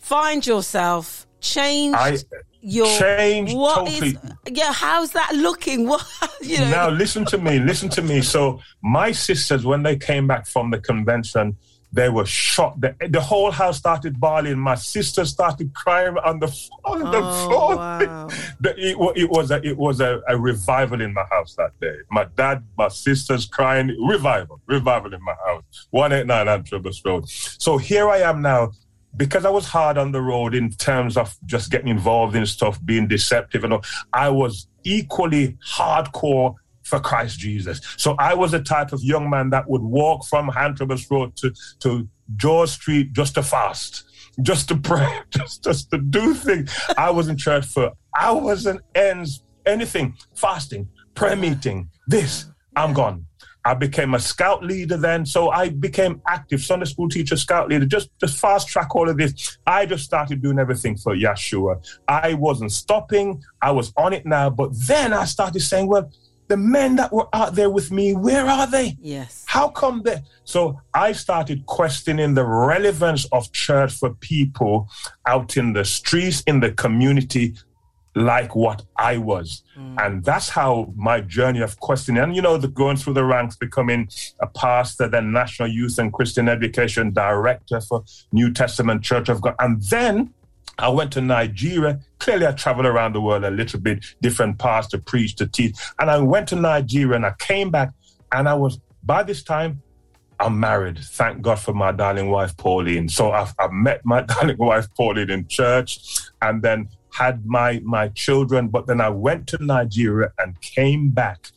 [0.00, 1.96] find yourself changed.
[1.98, 2.18] I
[2.60, 4.32] your change what is- totally.
[4.50, 5.86] yeah, how's that looking?
[5.88, 6.04] What
[6.42, 6.70] you know?
[6.70, 8.20] Now listen to me, listen to me.
[8.20, 11.56] So my sisters, when they came back from the convention,
[11.92, 12.82] they were shocked.
[12.82, 14.58] The, the whole house started bawling.
[14.58, 16.46] My sister started crying on the
[16.84, 17.76] on the Oh, floor.
[17.76, 18.28] wow.
[18.60, 21.96] The- it, it was a it was a, a revival in my house that day.
[22.10, 23.96] My dad, my sisters crying.
[24.06, 25.62] Revival, revival in my house.
[25.90, 27.28] One eight nine Antrobus Road.
[27.28, 28.72] So here I am now.
[29.16, 32.78] Because I was hard on the road in terms of just getting involved in stuff,
[32.84, 36.54] being deceptive, and all, I was equally hardcore
[36.88, 37.80] for Christ Jesus.
[37.96, 41.52] So I was the type of young man that would walk from Antrobus Road to,
[41.80, 44.04] to George Street just to fast,
[44.42, 46.74] just to pray, just, just to do things.
[46.96, 53.26] I was in church for hours and ends, anything, fasting, prayer meeting, this, I'm gone.
[53.64, 57.84] I became a scout leader then, so I became active Sunday school teacher, scout leader.
[57.84, 59.58] Just, just fast track all of this.
[59.66, 61.84] I just started doing everything for Yeshua.
[62.08, 63.42] I wasn't stopping.
[63.60, 66.10] I was on it now, but then I started saying, "Well,
[66.48, 68.96] the men that were out there with me, where are they?
[69.00, 69.44] Yes.
[69.46, 70.22] How come they?
[70.44, 74.88] So I started questioning the relevance of church for people
[75.26, 77.54] out in the streets, in the community,
[78.14, 79.62] like what I was.
[79.78, 79.96] Mm.
[80.04, 83.56] And that's how my journey of questioning, and you know, the going through the ranks,
[83.56, 84.08] becoming
[84.40, 89.54] a pastor, then National Youth and Christian Education Director for New Testament Church of God.
[89.60, 90.34] And then
[90.78, 92.00] I went to Nigeria.
[92.18, 95.76] Clearly, I traveled around the world a little bit, different parts to preach, to teach.
[95.98, 97.90] And I went to Nigeria and I came back
[98.32, 99.82] and I was, by this time,
[100.40, 100.98] I'm married.
[101.00, 103.08] Thank God for my darling wife, Pauline.
[103.08, 105.98] So I've, I've met my darling wife, Pauline, in church
[106.40, 108.68] and then had my, my children.
[108.68, 111.48] But then I went to Nigeria and came back.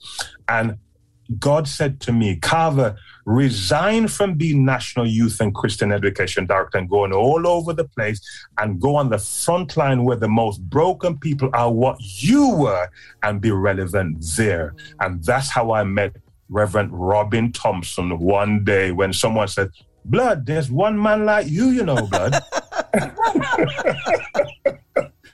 [0.48, 0.78] And
[1.40, 6.90] God said to me, Carver, resign from being National Youth and Christian Education Director and
[6.90, 8.22] going all over the place
[8.58, 12.90] and go on the front line where the most broken people are what you were
[13.24, 14.74] and be relevant there.
[15.00, 16.16] And that's how I met
[16.50, 19.70] Reverend Robin Thompson one day when someone said,
[20.04, 22.34] Blood, there's one man like you, you know, Blood.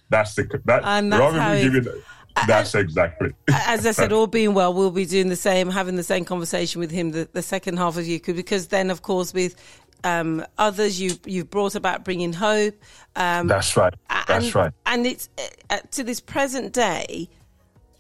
[0.10, 2.04] that's the that And that's Robin will give you that.
[2.46, 3.34] That's exactly.
[3.50, 6.80] As I said, all being well, we'll be doing the same, having the same conversation
[6.80, 9.56] with him the, the second half of you could, because then, of course, with
[10.04, 12.76] um, others, you you've brought about bringing hope.
[13.16, 13.94] Um, That's right.
[14.28, 14.74] That's and, right.
[14.86, 15.30] And it's
[15.70, 17.30] uh, to this present day,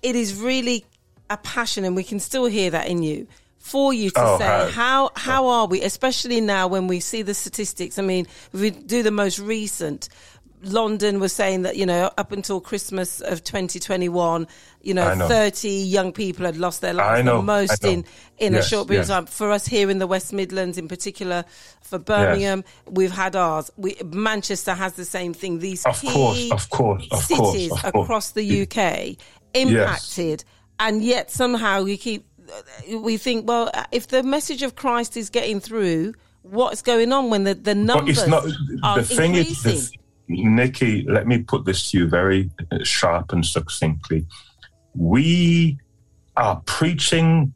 [0.03, 0.85] it is really
[1.29, 3.27] a passion, and we can still hear that in you.
[3.57, 4.69] For you to Oh, say hi.
[4.69, 7.99] how how are we, especially now when we see the statistics.
[7.99, 10.09] I mean, if we do the most recent.
[10.63, 14.47] London was saying that you know up until Christmas of 2021,
[14.81, 15.27] you know, know.
[15.27, 17.23] 30 young people had lost their lives.
[17.23, 17.93] know, The most I know.
[17.93, 18.05] in
[18.39, 19.09] in Yes, a short period yes.
[19.09, 19.25] of time.
[19.27, 21.45] For us here in the West Midlands, in particular,
[21.81, 23.69] for Birmingham, we've had ours.
[23.77, 25.59] We, Manchester has the same thing.
[25.59, 27.83] These Of key course, of course, of course, cities course.
[27.83, 29.15] across the UK
[29.53, 30.43] impacted,
[30.79, 32.25] and yet somehow we keep
[32.95, 37.43] we think, well, if the message of Christ is getting through, what's going on when
[37.43, 38.45] the the But numbers it's not.
[38.83, 39.99] are The thing is, increasing?
[40.27, 44.25] Nikki, let me put this to you very uh, sharp and succinctly.
[44.93, 45.77] We
[46.35, 47.53] are preaching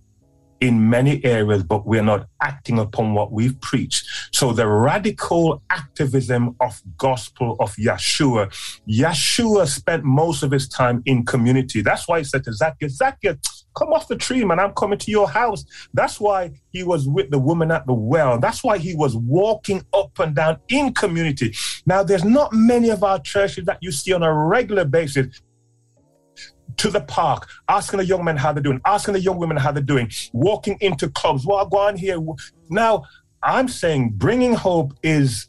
[0.62, 4.08] in many areas, but we're not acting upon what we've preached.
[4.32, 8.48] So the radical activism of gospel of Yeshua,
[8.88, 11.82] Yeshua spent most of his time in community.
[11.82, 14.60] That's why he said to Zacchaeus, Zacchaeus, come off the tree, man.
[14.60, 15.66] I'm coming to your house.
[15.94, 18.40] That's why he was with the woman at the well.
[18.40, 21.56] That's why he was walking up and down in community.
[21.86, 25.42] Now, there's not many of our churches that you see on a regular basis
[26.78, 29.72] to the park, asking the young men how they're doing, asking the young women how
[29.72, 31.46] they're doing, walking into clubs.
[31.46, 32.18] What go on here?
[32.70, 33.04] Now,
[33.44, 35.48] I'm saying bringing hope is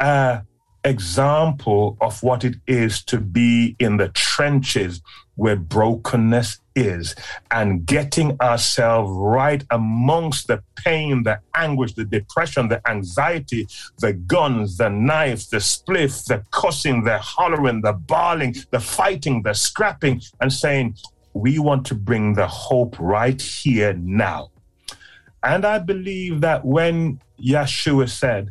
[0.00, 0.42] a
[0.84, 5.00] example of what it is to be in the trenches
[5.36, 7.14] where brokenness is
[7.50, 13.66] and getting ourselves right amongst the pain, the anguish, the depression, the anxiety,
[13.98, 19.54] the guns, the knives, the spliff, the cussing, the hollering, the bawling, the fighting, the
[19.54, 20.94] scrapping, and saying,
[21.34, 24.50] we want to bring the hope right here now.
[25.42, 28.50] And I believe that when Yeshua said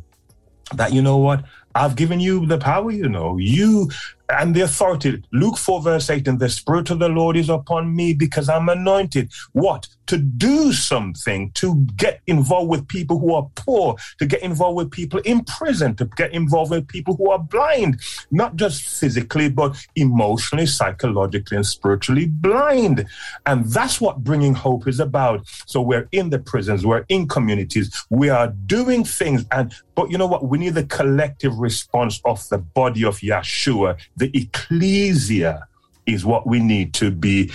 [0.74, 3.90] that, you know what, I've given you the power, you know, you
[4.32, 5.24] and the authority.
[5.32, 8.70] Luke 4, verse 8, and the Spirit of the Lord is upon me because I'm
[8.70, 9.32] anointed.
[9.54, 9.88] What?
[10.12, 14.92] To do something, to get involved with people who are poor, to get involved with
[14.92, 19.76] people in prison, to get involved with people who are blind, not just physically, but
[19.96, 23.06] emotionally, psychologically, and spiritually blind.
[23.46, 25.48] And that's what bringing hope is about.
[25.66, 29.46] So we're in the prisons, we're in communities, we are doing things.
[29.52, 30.46] And, but you know what?
[30.46, 35.68] We need the collective response of the body of Yeshua the ecclesia
[36.06, 37.52] is what we need to be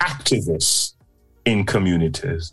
[0.00, 0.94] activists
[1.44, 2.52] in communities.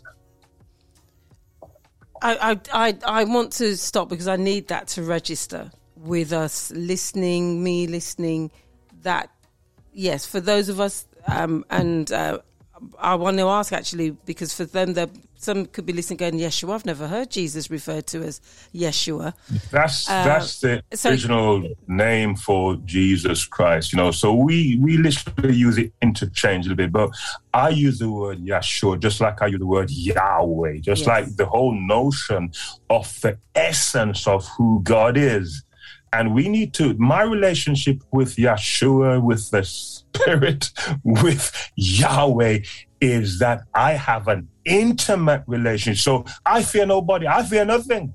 [2.20, 7.62] I, I, I, want to stop because I need that to register with us listening,
[7.62, 8.50] me listening.
[9.02, 9.30] That,
[9.92, 12.38] yes, for those of us, um, and uh,
[12.98, 14.94] I want to ask actually because for them,
[15.38, 16.74] some could be listening going, Yeshua.
[16.74, 18.40] I've never heard Jesus referred to as
[18.74, 19.34] Yeshua.
[19.70, 23.92] That's uh, that's the so, original name for Jesus Christ.
[23.92, 27.10] You know, so we we literally use it interchangeably, but
[27.54, 31.06] I use the word Yeshua just like I use the word Yahweh, just yes.
[31.06, 32.52] like the whole notion
[32.90, 35.62] of the essence of who God is.
[36.12, 39.62] And we need to, my relationship with Yeshua, with the
[40.18, 40.70] Spirit,
[41.04, 42.60] with Yahweh,
[43.00, 46.02] is that I have an intimate relationship.
[46.02, 48.14] So I fear nobody, I fear nothing.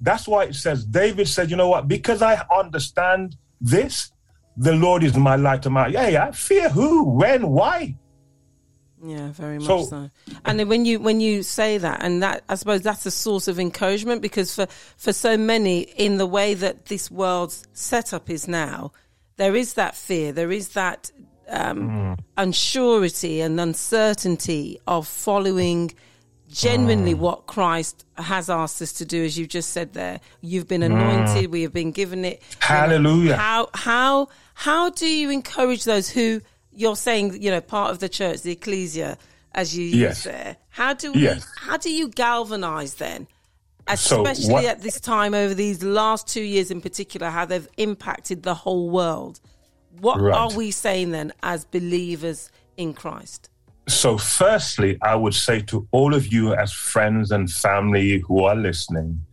[0.00, 4.12] That's why it says, David said, you know what, because I understand this,
[4.56, 7.96] the Lord is my light and my, yeah, yeah, fear who, when, why?
[9.02, 9.84] Yeah, very much so.
[9.84, 10.10] so.
[10.44, 13.46] And then when you when you say that, and that I suppose that's a source
[13.46, 18.48] of encouragement because for for so many in the way that this world's setup is
[18.48, 18.90] now,
[19.36, 21.12] there is that fear, there is that
[21.48, 22.18] um, mm.
[22.36, 25.92] unsurety and uncertainty of following
[26.50, 27.18] genuinely mm.
[27.18, 30.20] what Christ has asked us to do, as you just said there.
[30.40, 31.50] You've been anointed, mm.
[31.50, 32.42] we have been given it.
[32.60, 33.36] Hallelujah.
[33.36, 36.40] How how how do you encourage those who
[36.72, 39.18] you're saying, you know, part of the church, the ecclesia,
[39.52, 40.24] as you yes.
[40.24, 40.56] use there.
[40.68, 41.46] How do we, yes.
[41.56, 43.26] how do you galvanize then?
[43.88, 47.68] Especially so what, at this time over these last two years in particular, how they've
[47.78, 49.40] impacted the whole world.
[50.00, 50.34] What right.
[50.34, 53.50] are we saying then as believers in Christ?
[53.88, 58.54] So, firstly, I would say to all of you as friends and family who are
[58.54, 59.24] listening,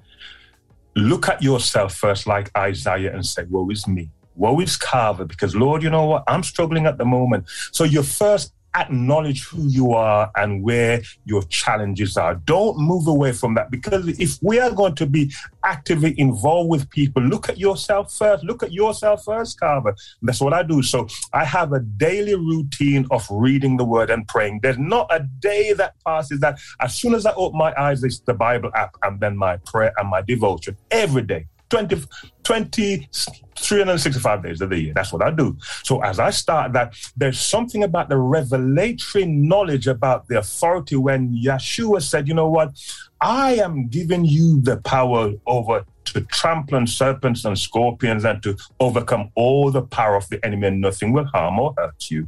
[0.95, 4.09] look at yourself first, like Isaiah, and say, Woe is me.
[4.36, 6.24] Woe is Carver, because Lord, you know what?
[6.28, 7.45] I'm struggling at the moment.
[7.72, 12.36] So your first acknowledge who you are and where your challenges are.
[12.36, 16.89] Don't move away from that because if we are going to be actively involved with
[16.89, 18.43] people, look at yourself first.
[18.43, 19.95] Look at yourself first, Carver.
[20.21, 20.84] That's what I do.
[20.84, 24.59] So I have a daily routine of reading the word and praying.
[24.61, 28.19] There's not a day that passes that as soon as I open my eyes, it's
[28.19, 31.47] the Bible app and then my prayer and my devotion every day.
[31.76, 32.01] 20,
[32.43, 33.09] 20,
[33.57, 34.93] 365 days of the year.
[34.95, 35.57] That's what I do.
[35.84, 41.36] So as I start that, there's something about the revelatory knowledge about the authority when
[41.36, 42.71] Yeshua said, you know what?
[43.19, 48.55] I am giving you the power over to trample on serpents and scorpions and to
[48.80, 52.26] overcome all the power of the enemy and nothing will harm or hurt you.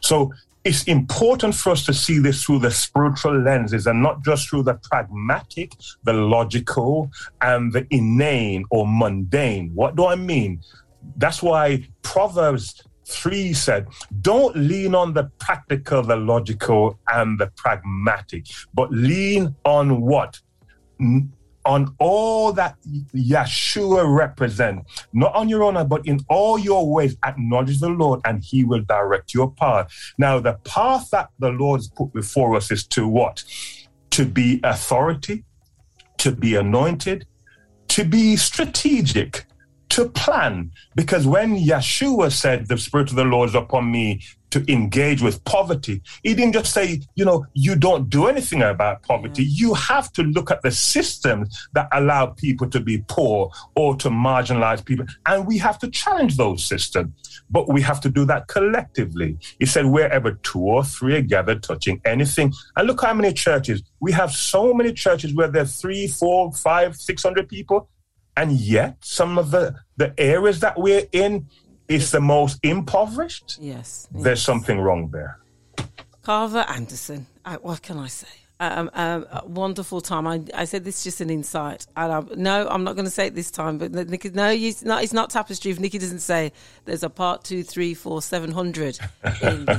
[0.00, 0.32] So
[0.66, 4.64] it's important for us to see this through the spiritual lenses and not just through
[4.64, 5.70] the pragmatic,
[6.02, 7.08] the logical,
[7.40, 9.70] and the inane or mundane.
[9.74, 10.60] What do I mean?
[11.18, 13.86] That's why Proverbs 3 said,
[14.22, 20.40] Don't lean on the practical, the logical, and the pragmatic, but lean on what?
[21.66, 22.76] On all that
[23.14, 28.42] Yeshua represent, not on your own, but in all your ways, acknowledge the Lord and
[28.42, 29.92] he will direct your path.
[30.16, 33.42] Now, the path that the Lord's put before us is to what?
[34.10, 35.44] To be authority,
[36.18, 37.26] to be anointed,
[37.88, 39.46] to be strategic,
[39.90, 40.70] to plan.
[40.94, 44.22] Because when Yeshua said, The Spirit of the Lord is upon me,
[44.56, 46.00] to engage with poverty.
[46.22, 49.44] He didn't just say, you know, you don't do anything about poverty.
[49.44, 49.50] Mm.
[49.50, 54.08] You have to look at the systems that allow people to be poor or to
[54.08, 55.04] marginalize people.
[55.26, 57.12] And we have to challenge those systems.
[57.50, 59.38] But we have to do that collectively.
[59.58, 62.52] He said, wherever two or three are gathered touching anything.
[62.76, 63.82] And look how many churches.
[64.00, 67.90] We have so many churches where there are three, four, five, six hundred people.
[68.38, 71.46] And yet some of the, the areas that we're in
[71.88, 73.58] is the most impoverished.
[73.60, 74.08] Yes.
[74.12, 75.38] There's something wrong there.
[76.22, 77.26] Carver Anderson.
[77.44, 78.26] Uh, what can I say?
[78.58, 80.26] Um, um, wonderful time.
[80.26, 81.86] I, I said this is just an insight.
[81.96, 83.78] And I, no, I'm not going to say it this time.
[83.78, 85.70] But Nikki, no, it's not, it's not tapestry.
[85.70, 86.52] If Nikki doesn't say
[86.86, 88.98] there's a part two, three, four, seven hundred
[89.42, 89.66] in.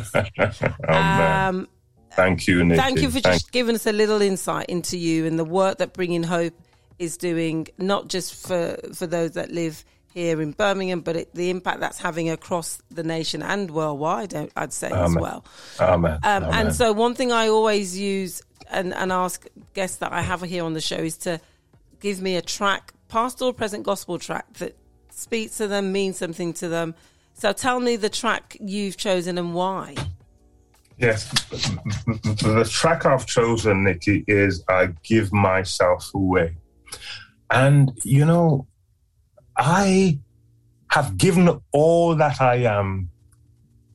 [0.88, 0.94] Oh.
[0.94, 1.68] Um,
[2.12, 2.82] Thank you, Nikki.
[2.82, 5.94] Thank you for just giving us a little insight into you and the work that
[5.94, 6.54] Bringing Hope
[6.98, 11.50] is doing, not just for, for those that live here in Birmingham, but it, the
[11.50, 15.46] impact that's having across the nation and worldwide, I'd say as well.
[15.80, 16.20] Amen.
[16.24, 16.54] Um, Amen.
[16.54, 20.64] and so, one thing I always use and, and ask guests that I have here
[20.64, 21.40] on the show is to
[22.00, 24.76] give me a track, past or present gospel track, that
[25.12, 26.96] speaks to them, means something to them.
[27.34, 29.96] So, tell me the track you've chosen and why.
[30.98, 31.30] Yes,
[32.08, 36.58] the track I've chosen, Nikki, is I Give Myself Away.
[37.52, 38.66] And, you know,
[39.58, 40.20] I
[40.90, 43.10] have given all that I am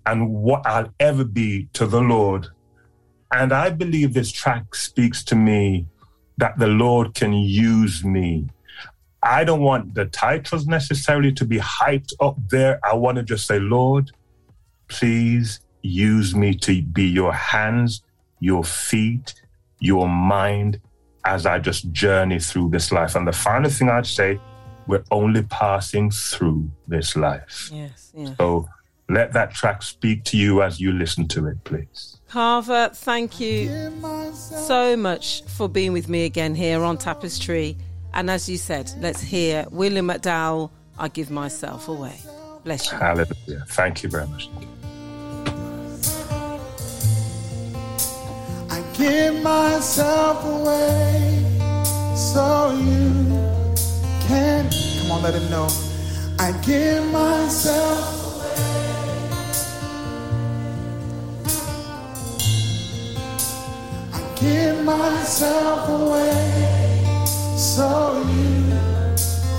[0.04, 2.48] and what I'll ever be to the Lord.
[3.32, 5.86] And I believe this track speaks to me
[6.38, 8.48] that the Lord can use me.
[9.22, 12.80] I don't want the titles necessarily to be hyped up there.
[12.84, 14.10] I want to just say, Lord,
[14.88, 18.02] please use me to be your hands,
[18.40, 19.34] your feet,
[19.78, 20.80] your mind
[21.24, 23.14] as I just journey through this life.
[23.14, 24.40] And the final thing I'd say,
[24.86, 27.70] we're only passing through this life.
[27.72, 28.36] Yes, yes.
[28.38, 28.68] So
[29.08, 32.18] let that track speak to you as you listen to it, please.
[32.28, 33.92] Carver, thank you
[34.32, 37.76] so much for being with me again here on Tapestry.
[38.14, 42.16] And as you said, let's hear William McDowell, I Give Myself Away.
[42.64, 42.98] Bless you.
[42.98, 43.64] Hallelujah.
[43.68, 44.48] Thank you very much.
[48.70, 51.44] I give myself away
[52.16, 53.61] so you
[54.28, 54.70] can.
[54.98, 55.68] Come on, let him know.
[56.38, 58.72] I give myself away.
[64.12, 67.04] I give myself away
[67.56, 68.72] so you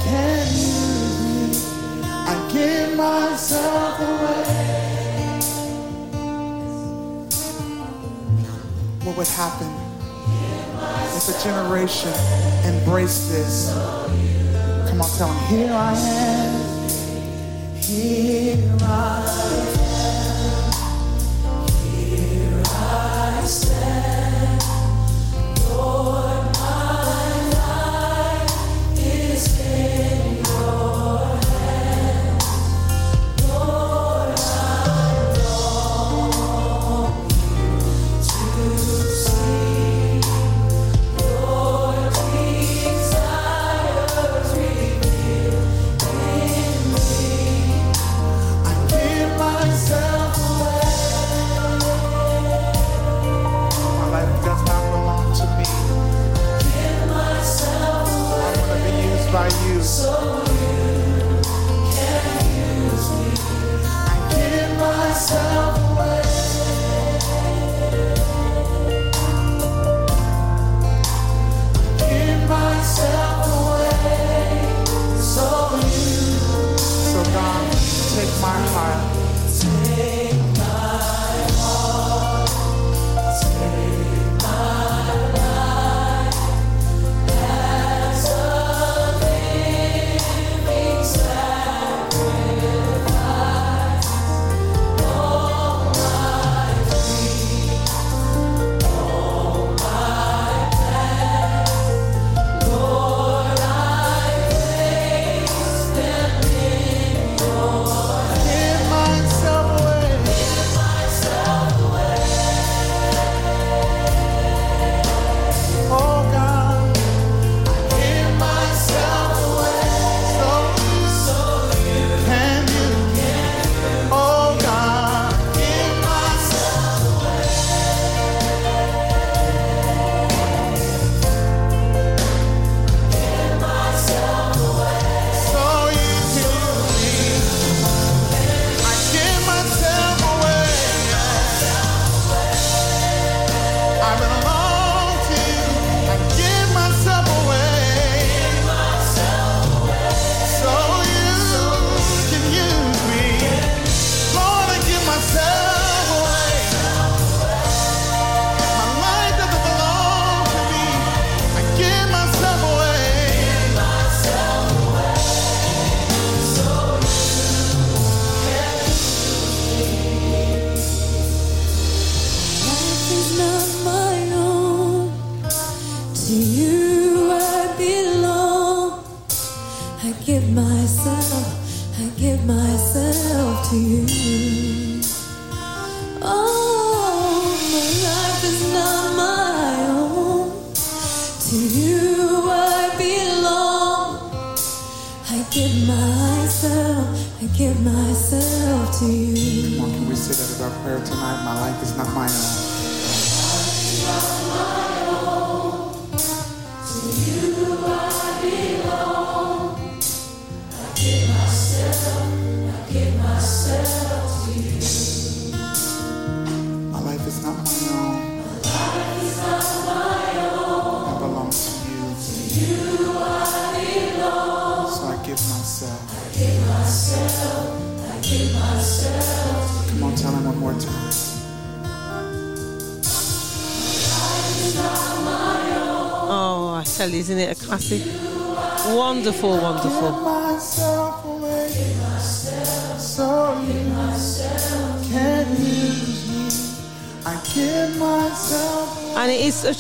[0.04, 2.08] can use me.
[2.08, 4.74] I give myself away.
[9.06, 9.68] what would happen
[11.18, 12.14] if a generation
[12.66, 14.33] embraced this.
[14.94, 16.54] Come on, tell them, here I am.
[17.78, 18.83] Here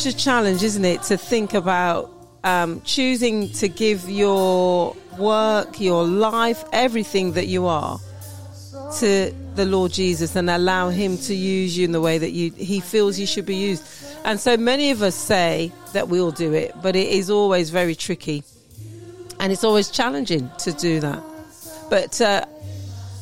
[0.03, 2.11] such a challenge, isn't it, to think about
[2.43, 7.99] um, choosing to give your work, your life, everything that you are
[8.99, 12.51] to the Lord Jesus and allow Him to use you in the way that you
[12.51, 13.83] He feels you should be used.
[14.25, 17.95] And so many of us say that we'll do it, but it is always very
[17.95, 18.43] tricky,
[19.39, 21.23] and it's always challenging to do that.
[21.89, 22.45] But uh,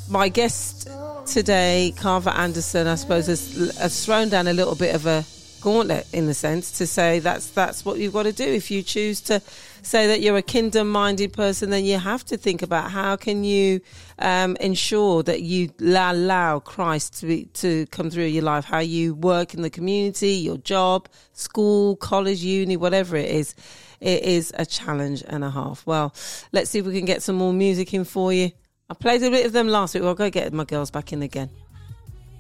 [0.10, 0.90] my guest
[1.28, 5.24] today, Carver Anderson, I suppose has, has thrown down a little bit of a
[5.62, 8.44] gauntlet in the sense to say that's that's what you've got to do.
[8.44, 9.42] If you choose to
[9.84, 13.82] say that you're a kingdom-minded person, then you have to think about how can you
[14.20, 18.66] um, ensure that you allow Christ to be, to come through your life.
[18.66, 23.56] How you work in the community, your job, school, college, uni, whatever it is.
[24.00, 25.86] It is a challenge and a half.
[25.86, 26.14] Well,
[26.52, 28.52] let's see if we can get some more music in for you.
[28.90, 30.02] I played a bit of them last week.
[30.02, 31.50] Well, I'll go get my girls back in again.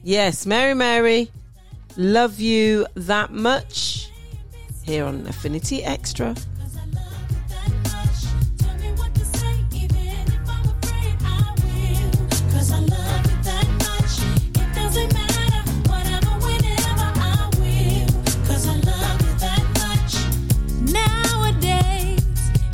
[0.03, 1.31] Yes, Mary Mary,
[1.97, 4.09] love you that much.
[4.83, 6.35] Here on Affinity Extra.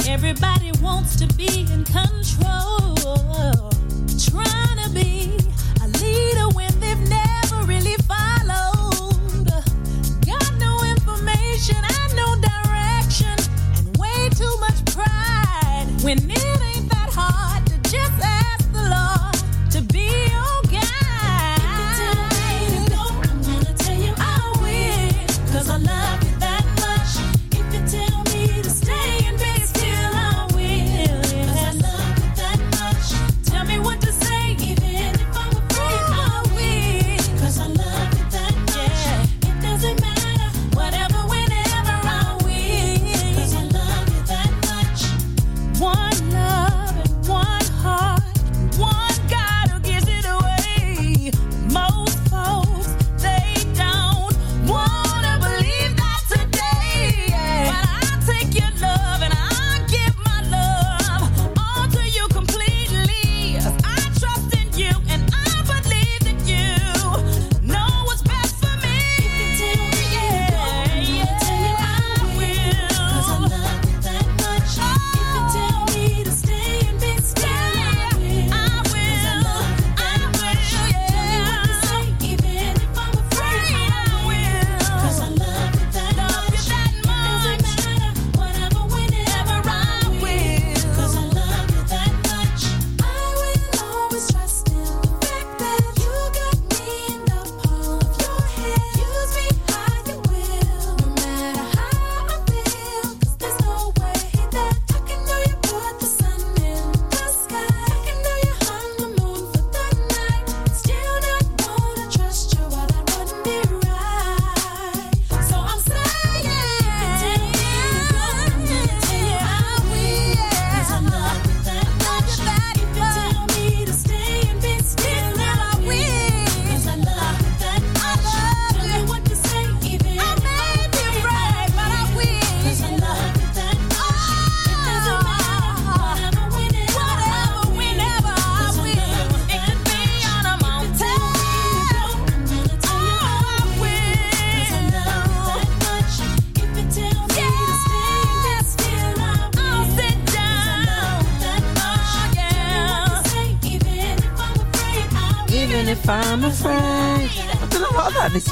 [0.09, 2.95] Everybody wants to be in control.
[4.17, 5.37] Trying to be
[5.81, 6.76] a leader when
[16.07, 16.66] When it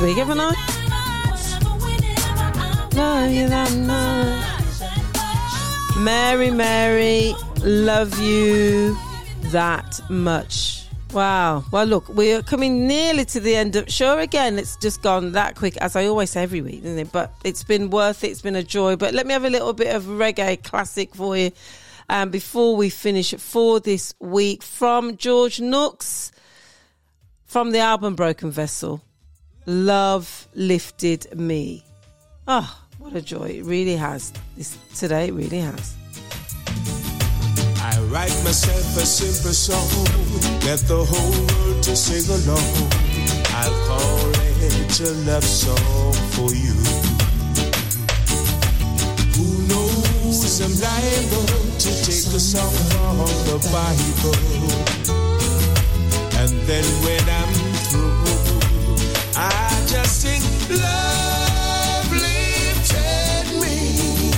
[0.05, 0.53] week, haven't I?
[2.93, 4.45] Love you that much.
[5.97, 7.33] Mary, Mary,
[7.63, 8.95] love you
[9.45, 10.87] that much.
[11.11, 11.63] Wow.
[11.71, 13.91] Well, look, we're coming nearly to the end of.
[13.91, 17.11] Sure, again, it's just gone that quick, as I always say every week, isn't it?
[17.11, 18.27] But it's been worth it.
[18.27, 18.97] It's been a joy.
[18.97, 21.51] But let me have a little bit of reggae classic for you
[22.09, 26.31] um, before we finish for this week from George Nooks
[27.45, 29.01] from the album Broken Vessel.
[29.67, 31.83] Love lifted me.
[32.47, 33.49] Oh, what a joy!
[33.49, 34.31] It really has.
[34.55, 35.95] This today, it really has.
[37.81, 39.89] I write myself a simple song,
[40.61, 42.61] get the whole world to sing along.
[43.57, 44.29] I'll call
[44.61, 46.75] it a love song for you.
[49.33, 51.45] Who knows I'm liable
[51.79, 53.17] to take a song from
[53.49, 54.37] the Bible,
[56.37, 57.53] and then when I'm
[57.89, 58.24] through,
[59.37, 64.31] I just sing love lifted me.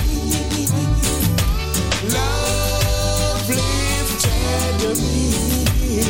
[2.10, 6.02] Love lifted me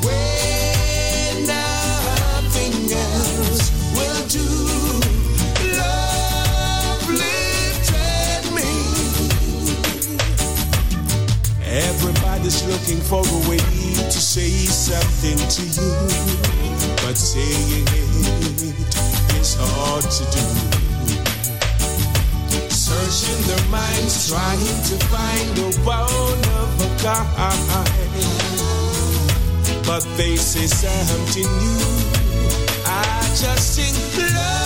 [0.00, 4.48] when nothing else will do.
[5.76, 8.70] Love lifted me.
[11.66, 18.94] Everybody's looking for a way to say something to you, but saying it
[19.40, 20.46] is hard to do
[22.70, 27.90] searching their minds, trying to find a one of a kind.
[29.84, 31.82] But they say something new.
[32.86, 33.96] I just sing
[34.32, 34.59] love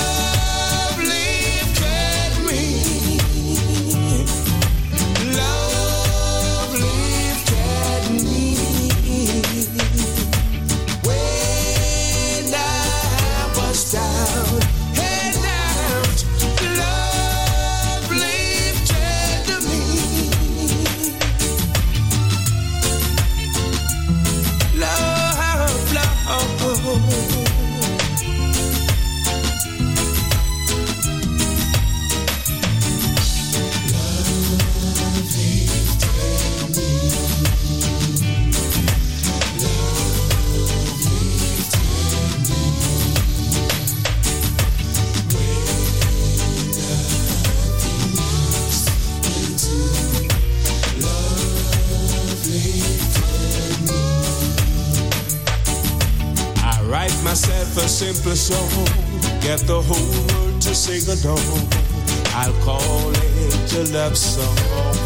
[64.04, 64.56] love song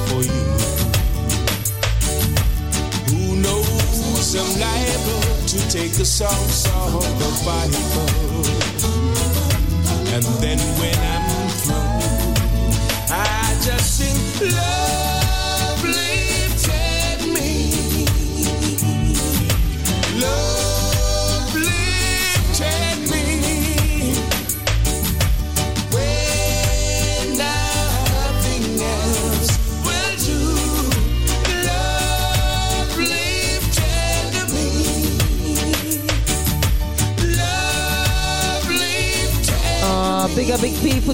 [0.09, 0.47] for you.
[3.09, 8.58] Who knows I'm liable to take a song from the Bible,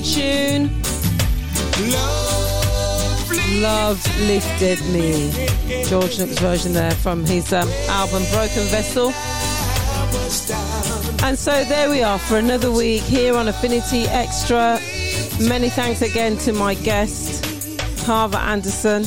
[0.04, 0.68] tune.
[3.60, 4.80] Love lifted.
[4.92, 5.30] Me.
[5.88, 9.12] George Nooks version there from his um, album Broken Vessel.
[11.24, 14.78] And so there we are for another week here on Affinity Extra.
[15.40, 17.42] Many thanks again to my guest,
[18.04, 19.04] Carver Anderson.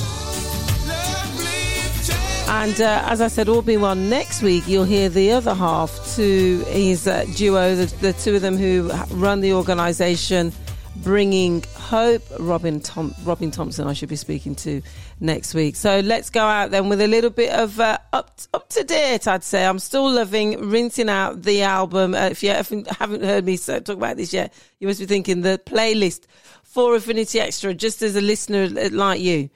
[2.50, 6.16] And uh, as I said, all being well, next week you'll hear the other half
[6.16, 10.52] to his uh, duo, the, the two of them who run the organisation
[11.04, 12.24] Bringing Hope.
[12.40, 14.82] Robin, Tom, Robin Thompson, I should be speaking to
[15.20, 15.76] next week.
[15.76, 19.28] So let's go out then with a little bit of uh, up, up to date,
[19.28, 19.66] I'd say.
[19.66, 22.14] I'm still loving rinsing out the album.
[22.14, 25.42] Uh, if you haven't, haven't heard me talk about this yet, you must be thinking
[25.42, 26.26] the playlist
[26.64, 29.50] for Affinity Extra, just as a listener like you.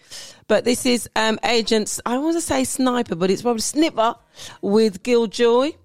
[0.47, 4.15] But this is um, Agents, I want to say Sniper, but it's probably Snipper
[4.61, 5.75] with Gil Joy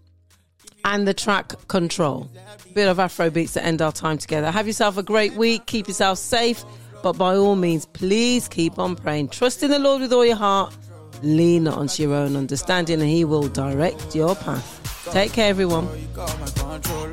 [0.85, 2.29] and the track Control.
[2.75, 4.51] Bit of Afro beats to end our time together.
[4.51, 5.67] Have yourself a great week.
[5.67, 6.65] Keep yourself safe.
[7.03, 9.29] But by all means, please keep on praying.
[9.29, 10.75] Trust in the Lord with all your heart.
[11.23, 15.09] Lean not onto your own understanding, and He will direct your path.
[15.13, 15.89] Take care, everyone.
[16.15, 17.07] got my control,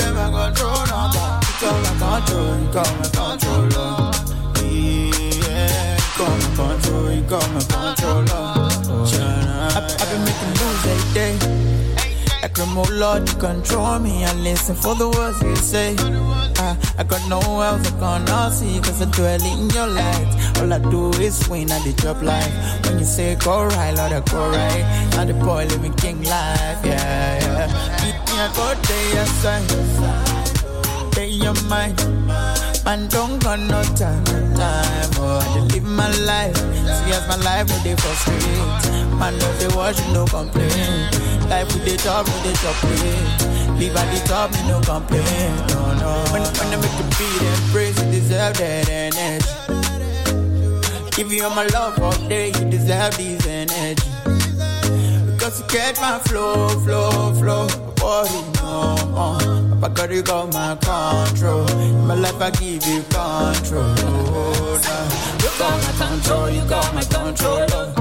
[0.83, 1.39] my.
[1.47, 3.07] You got my control, you got my
[7.29, 8.33] got my controller.
[9.77, 11.33] I've, I've been making moves every day.
[12.41, 14.25] Like remote Lord, you control me.
[14.25, 15.95] I listen for the words you say.
[16.57, 20.57] I, I got no else I cannot see, cause I dwell in your light.
[20.57, 22.85] All I do is win at the drop life.
[22.85, 25.09] When you say go right, Lord, I go right.
[25.11, 27.67] Now the boy living king life, yeah, yeah.
[28.01, 29.09] Me, me, I go day.
[31.11, 32.68] Day your mind.
[32.89, 35.11] Man, don't got no time, time.
[35.21, 36.57] Oh, I live my life.
[36.57, 38.41] See as my life, no they frustrate.
[39.13, 41.05] Man, no they watch, no complain.
[41.49, 43.21] Life with the top, with the top play.
[43.77, 45.21] Live at the top, me no complain.
[45.69, 46.09] No, no.
[46.33, 49.45] When, when I make the beat and praise, you deserve that energy.
[51.11, 54.18] Give you all my love all day, you deserve this energy.
[55.49, 57.67] Catch my flow, flow, flow.
[58.03, 58.29] Worry
[58.61, 59.79] no more.
[59.81, 61.67] Papa God, you got my control.
[61.81, 63.95] In my life, I give you control.
[65.41, 67.98] You got my control, you got my control.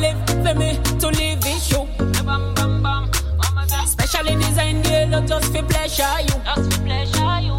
[0.00, 1.88] Live for me to live it show.
[3.86, 6.36] Specially designed not just for pleasure you.
[6.44, 7.56] Just for pleasure you.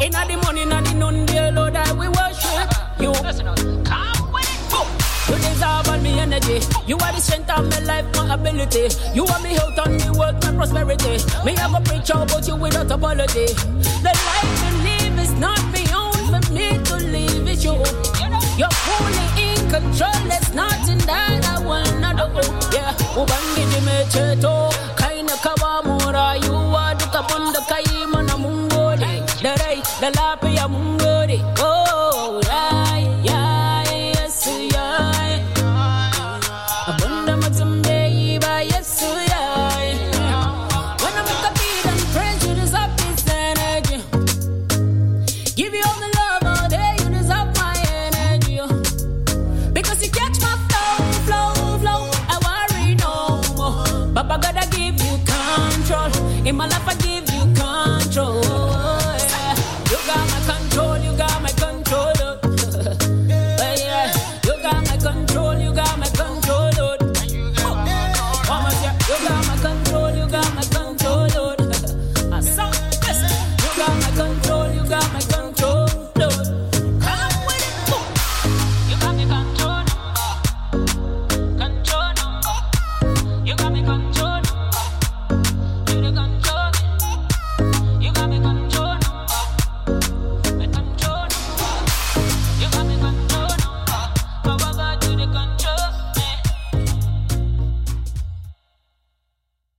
[0.00, 2.70] Inna the money, inna the none, dear Lord, I will worship
[3.00, 3.12] you.
[3.84, 5.28] Come with it.
[5.28, 6.60] You deserve all me energy.
[6.86, 8.88] You are the strength of my life, my ability.
[9.14, 11.18] You are me health and me wealth, my prosperity.
[11.44, 13.46] Me I go preach about you without apology.
[14.02, 15.71] The life you live is not
[23.14, 25.01] Yeah, ubangiji